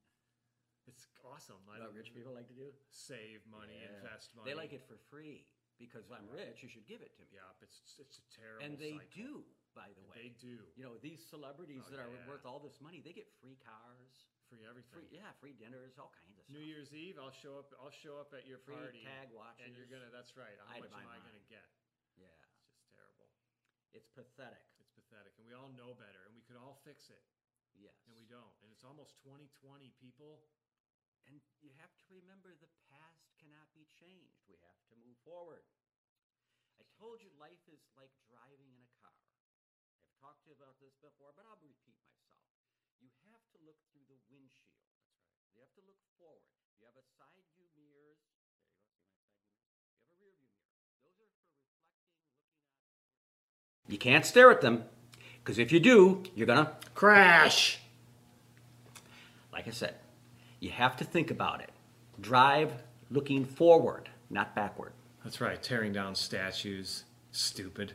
It's 0.86 1.08
awesome. 1.26 1.58
You 1.66 1.82
know 1.82 1.90
what 1.90 1.98
rich 1.98 2.14
people 2.14 2.30
like 2.36 2.46
to 2.46 2.54
do? 2.54 2.70
Save 2.92 3.42
money, 3.50 3.74
Yeah. 3.82 3.98
invest 3.98 4.30
money. 4.38 4.46
They 4.46 4.54
like 4.54 4.72
it 4.72 4.86
for 4.86 4.96
free 5.10 5.44
because 5.82 6.12
I'm 6.14 6.28
rich. 6.30 6.62
You 6.62 6.68
should 6.70 6.86
give 6.86 7.02
it 7.02 7.10
to 7.18 7.22
me. 7.26 7.34
Yeah, 7.34 7.42
it's 7.60 7.82
it's 7.98 8.22
a 8.22 8.26
terrible. 8.30 8.62
Thing. 8.62 8.70
And 8.70 8.78
they 8.78 8.94
cycle. 8.94 9.10
do, 9.12 9.30
by 9.74 9.90
the 9.98 10.04
way. 10.06 10.14
They 10.14 10.28
do 10.38 10.62
You 10.78 10.84
know, 10.86 10.96
these 11.02 11.26
celebrities 11.26 11.82
Oh, 11.86 11.90
that 11.90 11.98
are 11.98 12.08
worth 12.30 12.46
all 12.46 12.60
this 12.62 12.78
money, 12.80 13.00
they 13.02 13.12
get 13.12 13.26
free 13.42 13.56
cars, 13.66 14.30
free 14.48 14.62
everything. 14.66 14.94
free 14.94 15.10
yeah, 15.10 15.30
free 15.42 15.54
dinners, 15.56 15.98
all 15.98 16.10
kinds 16.14 16.38
of 16.38 16.44
stuff. 16.46 16.54
New 16.54 16.62
Year's 16.62 16.90
Eve, 16.94 17.18
I'll 17.18 17.34
show 17.34 17.58
up. 17.58 17.70
I'll 17.82 17.94
show 18.02 18.16
up 18.22 18.30
at 18.32 18.46
your 18.46 18.58
Free 18.62 18.74
party. 18.78 19.02
tag 19.02 19.30
watches. 19.34 19.66
and 19.66 19.74
you're 19.74 19.90
gonna. 19.90 20.08
That's 20.14 20.34
right. 20.38 20.54
How 20.66 20.78
I'd 20.78 20.86
much 20.86 20.94
buy 20.94 21.02
am 21.02 21.10
I 21.10 21.18
mine. 21.18 21.26
gonna 21.26 21.46
get? 21.50 21.66
Yeah, 22.16 22.30
It's 22.48 22.70
just 22.72 22.86
terrible. 22.94 23.28
it's 23.92 24.08
pathetic. 24.14 24.62
It's 24.80 24.90
pathetic, 24.94 25.34
and 25.38 25.44
we 25.46 25.52
all 25.52 25.68
know 25.74 25.92
better, 25.98 26.22
and 26.24 26.32
we 26.32 26.40
could 26.46 26.56
all 26.56 26.78
fix 26.86 27.10
it, 27.10 27.22
Yes, 27.76 27.98
and 28.08 28.16
we 28.16 28.24
don't. 28.24 28.56
And 28.64 28.72
it's 28.72 28.84
almost 28.88 29.20
2020, 29.20 29.92
people. 30.00 30.40
And 31.28 31.36
you 31.60 31.68
have 31.82 31.90
to 32.06 32.14
remember 32.14 32.54
the 32.56 32.70
past 32.88 33.28
cannot 33.36 33.68
be 33.76 33.84
changed. 34.00 34.40
We 34.48 34.56
have 34.64 34.78
to 34.88 34.94
move 34.96 35.18
forward. 35.26 35.66
I 36.80 36.86
told 36.96 37.20
you 37.20 37.28
life 37.36 37.60
is 37.68 37.82
like 37.98 38.14
driving 38.30 38.70
in 38.72 38.80
a 38.80 38.92
car. 39.02 39.12
I've 40.06 40.16
talked 40.22 40.46
to 40.46 40.54
you 40.54 40.56
about 40.56 40.78
this 40.80 40.94
before, 41.02 41.34
but 41.36 41.44
I'll 41.44 41.60
repeat 41.60 41.98
myself. 42.00 42.45
You 43.22 43.30
have 43.34 43.46
to 43.54 43.58
look 43.66 43.78
through 43.92 44.06
the 44.08 44.18
windshield. 44.30 44.80
That's 44.80 45.02
right. 45.22 45.52
You 45.54 45.60
have 45.62 45.74
to 45.78 45.82
look 45.86 46.00
forward. 46.18 46.42
You 46.78 46.86
have 46.88 46.96
a 46.98 47.06
side 47.16 47.42
view 47.54 47.68
mirrors. 47.78 48.20
There 48.34 48.50
you 48.50 48.58
go. 48.62 48.82
See 48.86 49.66
my 49.66 49.82
side 49.86 50.02
view 50.18 50.30
mirrors? 50.30 50.90
You 50.98 51.06
have 51.06 51.14
a 51.14 51.26
rear 51.26 51.30
view 51.30 51.46
mirror. 51.56 51.84
Those 51.86 52.02
are 52.02 52.58
for 52.58 52.66
reflecting, 52.66 53.06
looking 53.22 53.38
at. 53.86 53.92
You 53.92 53.98
can't 53.98 54.26
stare 54.26 54.50
at 54.50 54.60
them, 54.60 54.84
because 55.42 55.58
if 55.58 55.70
you 55.70 55.80
do, 55.80 56.22
you're 56.34 56.46
gonna 56.46 56.72
Crash. 56.94 57.78
like 59.52 59.68
I 59.68 59.70
said, 59.70 59.94
you 60.60 60.70
have 60.70 60.96
to 60.96 61.04
think 61.04 61.30
about 61.30 61.60
it. 61.60 61.70
Drive 62.20 62.72
looking 63.10 63.44
forward, 63.44 64.08
not 64.30 64.54
backward. 64.54 64.92
That's 65.22 65.40
right. 65.40 65.62
Tearing 65.62 65.92
down 65.92 66.14
statues. 66.14 67.04
Stupid. 67.32 67.92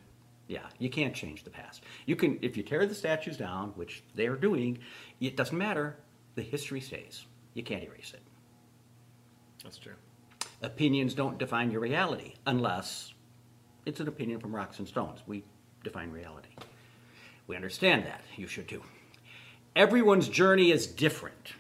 Yeah, 0.52 0.66
you 0.80 0.90
can't 0.90 1.16
change 1.16 1.46
the 1.46 1.50
past. 1.50 1.82
You 2.06 2.18
can, 2.18 2.38
if 2.42 2.58
you 2.58 2.64
tear 2.64 2.86
the 2.86 2.94
statues 2.94 3.38
down, 3.38 3.70
which 3.76 4.04
they 4.16 4.28
are 4.28 4.36
doing, 4.36 4.80
it 5.22 5.38
doesn't 5.38 5.58
matter. 5.58 5.96
The 6.36 6.42
history 6.42 6.82
stays. 6.82 7.26
You 7.54 7.64
can't 7.64 7.86
erase 7.86 8.12
it. 8.14 8.20
That's 9.64 9.78
true. 9.78 9.94
Opinions 10.62 11.14
don't 11.14 11.38
define 11.38 11.72
your 11.72 11.80
reality 11.80 12.34
unless 12.46 13.14
it's 13.86 14.02
an 14.02 14.10
opinion 14.10 14.42
from 14.42 14.54
rocks 14.54 14.80
and 14.80 14.86
stones. 14.86 15.22
We 15.26 15.46
define 15.86 16.12
reality. 16.12 16.50
We 17.48 17.56
understand 17.56 18.06
that. 18.06 18.22
You 18.36 18.46
should 18.46 18.68
too. 18.68 18.84
Everyone's 19.74 20.28
journey 20.28 20.72
is 20.72 20.86
different. 20.86 21.54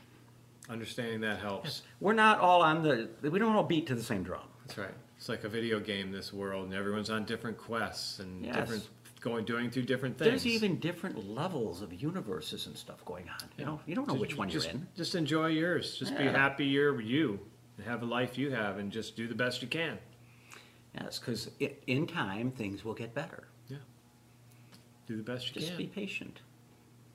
Understanding 0.69 1.21
that 1.21 1.39
helps. 1.39 1.83
We're 2.01 2.11
not 2.11 2.41
all 2.41 2.61
on 2.61 2.83
the, 2.83 3.07
we 3.21 3.39
don't 3.39 3.55
all 3.55 3.63
beat 3.63 3.87
to 3.87 3.95
the 3.95 4.03
same 4.03 4.23
drum. 4.23 4.43
That's 4.65 4.77
right. 4.77 4.93
It's 5.21 5.29
like 5.29 5.43
a 5.43 5.49
video 5.49 5.79
game. 5.79 6.11
This 6.11 6.33
world, 6.33 6.65
and 6.65 6.73
everyone's 6.73 7.11
on 7.11 7.25
different 7.25 7.55
quests 7.55 8.17
and 8.17 8.43
Yes. 8.43 8.55
different 8.55 8.89
going, 9.19 9.45
doing 9.45 9.69
through 9.69 9.83
different 9.83 10.17
things. 10.17 10.27
There's 10.27 10.47
even 10.47 10.79
different 10.79 11.29
levels 11.29 11.83
of 11.83 11.93
universes 11.93 12.65
and 12.65 12.75
stuff 12.75 13.05
going 13.05 13.29
on. 13.29 13.47
You 13.55 13.65
know, 13.65 13.79
you 13.85 13.93
don't 13.93 14.07
know 14.07 14.15
Just- 14.15 14.21
which 14.21 14.35
one 14.35 14.49
just, 14.49 14.65
you're 14.65 14.77
in. 14.77 14.87
Just 14.95 15.13
enjoy 15.13 15.49
yours. 15.49 15.95
Just 15.95 16.17
be 16.17 16.23
happy 16.23 16.65
you're 16.65 16.99
you 16.99 17.39
and 17.77 17.85
have 17.85 17.99
the 17.99 18.07
life 18.07 18.35
you 18.35 18.49
have 18.49 18.79
and 18.79 18.91
just 18.91 19.15
do 19.15 19.27
the 19.27 19.35
best 19.35 19.61
you 19.61 19.67
can. 19.67 19.99
Yes, 20.95 21.19
because 21.19 21.51
in 21.85 22.07
time 22.07 22.49
things 22.49 22.83
will 22.83 22.95
get 22.95 23.13
better. 23.13 23.47
Yeah. 23.67 23.77
Do 25.05 25.17
the 25.17 25.21
best 25.21 25.49
you 25.49 25.53
can. 25.53 25.61
Just 25.61 25.77
be 25.77 25.85
patient. 25.85 26.41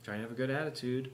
Try 0.05 0.15
and 0.15 0.23
have 0.23 0.31
a 0.31 0.37
good 0.37 0.51
attitude. 0.51 1.11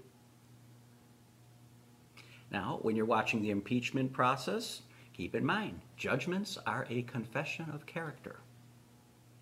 Now, 2.50 2.81
when 2.83 2.96
you're 2.96 3.07
watching 3.07 3.40
the 3.40 3.48
impeachment 3.48 4.12
process, 4.12 4.83
keep 5.22 5.37
in 5.37 5.46
mind 5.46 5.80
judgments 5.96 6.58
are 6.66 6.85
a 6.90 7.02
confession 7.02 7.70
of 7.72 7.87
character. 7.87 8.40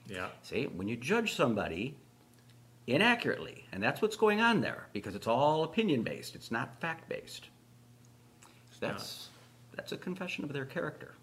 Yeah. 0.07 0.29
See, 0.43 0.65
when 0.67 0.89
you 0.89 0.97
judge 0.97 1.33
somebody 1.35 1.95
inaccurately, 2.87 3.65
and 3.73 3.83
that's 3.83 4.03
what's 4.03 4.17
going 4.17 4.43
on 4.43 4.61
there, 4.61 4.89
because 4.93 5.15
it's 5.15 5.27
all 5.27 5.65
opinion 5.65 6.03
based, 6.03 6.35
it's 6.35 6.51
not 6.51 6.79
fact 6.83 7.09
based. 7.09 7.49
That's 8.79 9.31
that's 9.75 9.93
a 9.93 9.97
confession 9.97 10.45
of 10.45 10.53
their 10.53 10.67
character. 10.67 11.15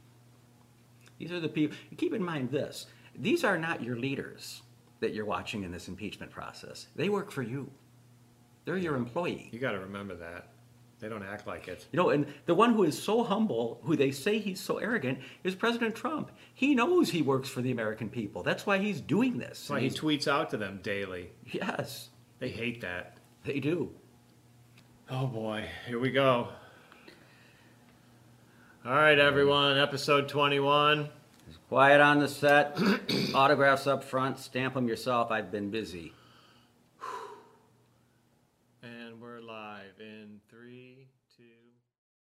These 1.20 1.32
are 1.32 1.40
the 1.40 1.50
people. 1.50 1.78
Keep 1.98 2.16
in 2.16 2.24
mind 2.24 2.50
this: 2.50 2.88
these 3.16 3.44
are 3.44 3.60
not 3.60 3.84
your 3.84 3.96
leaders 3.96 4.64
that 5.02 5.14
you're 5.14 5.26
watching 5.26 5.64
in 5.66 5.72
this 5.72 5.88
impeachment 5.88 6.32
process. 6.32 6.88
They 6.96 7.10
work 7.10 7.30
for 7.30 7.44
you. 7.44 7.70
They're 8.66 8.78
your 8.78 8.96
employee. 8.96 9.50
You 9.52 9.60
got 9.60 9.74
to 9.74 9.80
remember 9.80 10.16
that. 10.16 10.48
They 11.00 11.10
don't 11.10 11.24
act 11.24 11.46
like 11.46 11.68
it. 11.68 11.86
You 11.92 11.98
know, 11.98 12.10
and 12.10 12.26
the 12.48 12.56
one 12.56 12.74
who 12.74 12.84
is 12.84 13.00
so 13.02 13.24
humble, 13.24 13.80
who 13.84 13.96
they 13.96 14.10
say 14.10 14.40
he's 14.40 14.60
so 14.60 14.78
arrogant, 14.80 15.20
is 15.44 15.54
President 15.54 15.94
Trump. 15.96 16.32
He 16.56 16.74
knows 16.74 17.10
he 17.12 17.22
works 17.22 17.50
for 17.50 17.62
the 17.62 17.70
American 17.72 18.10
people. 18.10 18.42
That's 18.42 18.66
why 18.66 18.80
he's 18.80 19.00
doing 19.00 19.38
this. 19.38 19.60
That's 19.60 19.70
why 19.70 19.80
he 19.82 19.90
tweets 19.90 20.28
out 20.28 20.50
to 20.52 20.58
them 20.58 20.80
daily. 20.82 21.30
yes, 21.46 22.10
They 22.40 22.50
hate 22.50 22.82
that. 22.82 23.18
they 23.44 23.60
do. 23.60 23.92
Oh 25.10 25.28
boy, 25.28 25.66
here 25.88 26.00
we 26.00 26.10
go. 26.12 26.50
All 28.86 28.92
right, 28.94 29.20
everyone. 29.20 29.78
Episode 29.78 30.28
21. 30.30 31.10
Quiet 31.70 32.02
on 32.02 32.20
the 32.20 32.28
set, 32.28 32.78
autographs 33.36 33.88
up 33.88 34.04
front, 34.04 34.40
stamp 34.40 34.74
them 34.74 34.88
yourself. 34.88 35.32
I've 35.32 35.52
been 35.52 35.70
busy. 35.70 36.14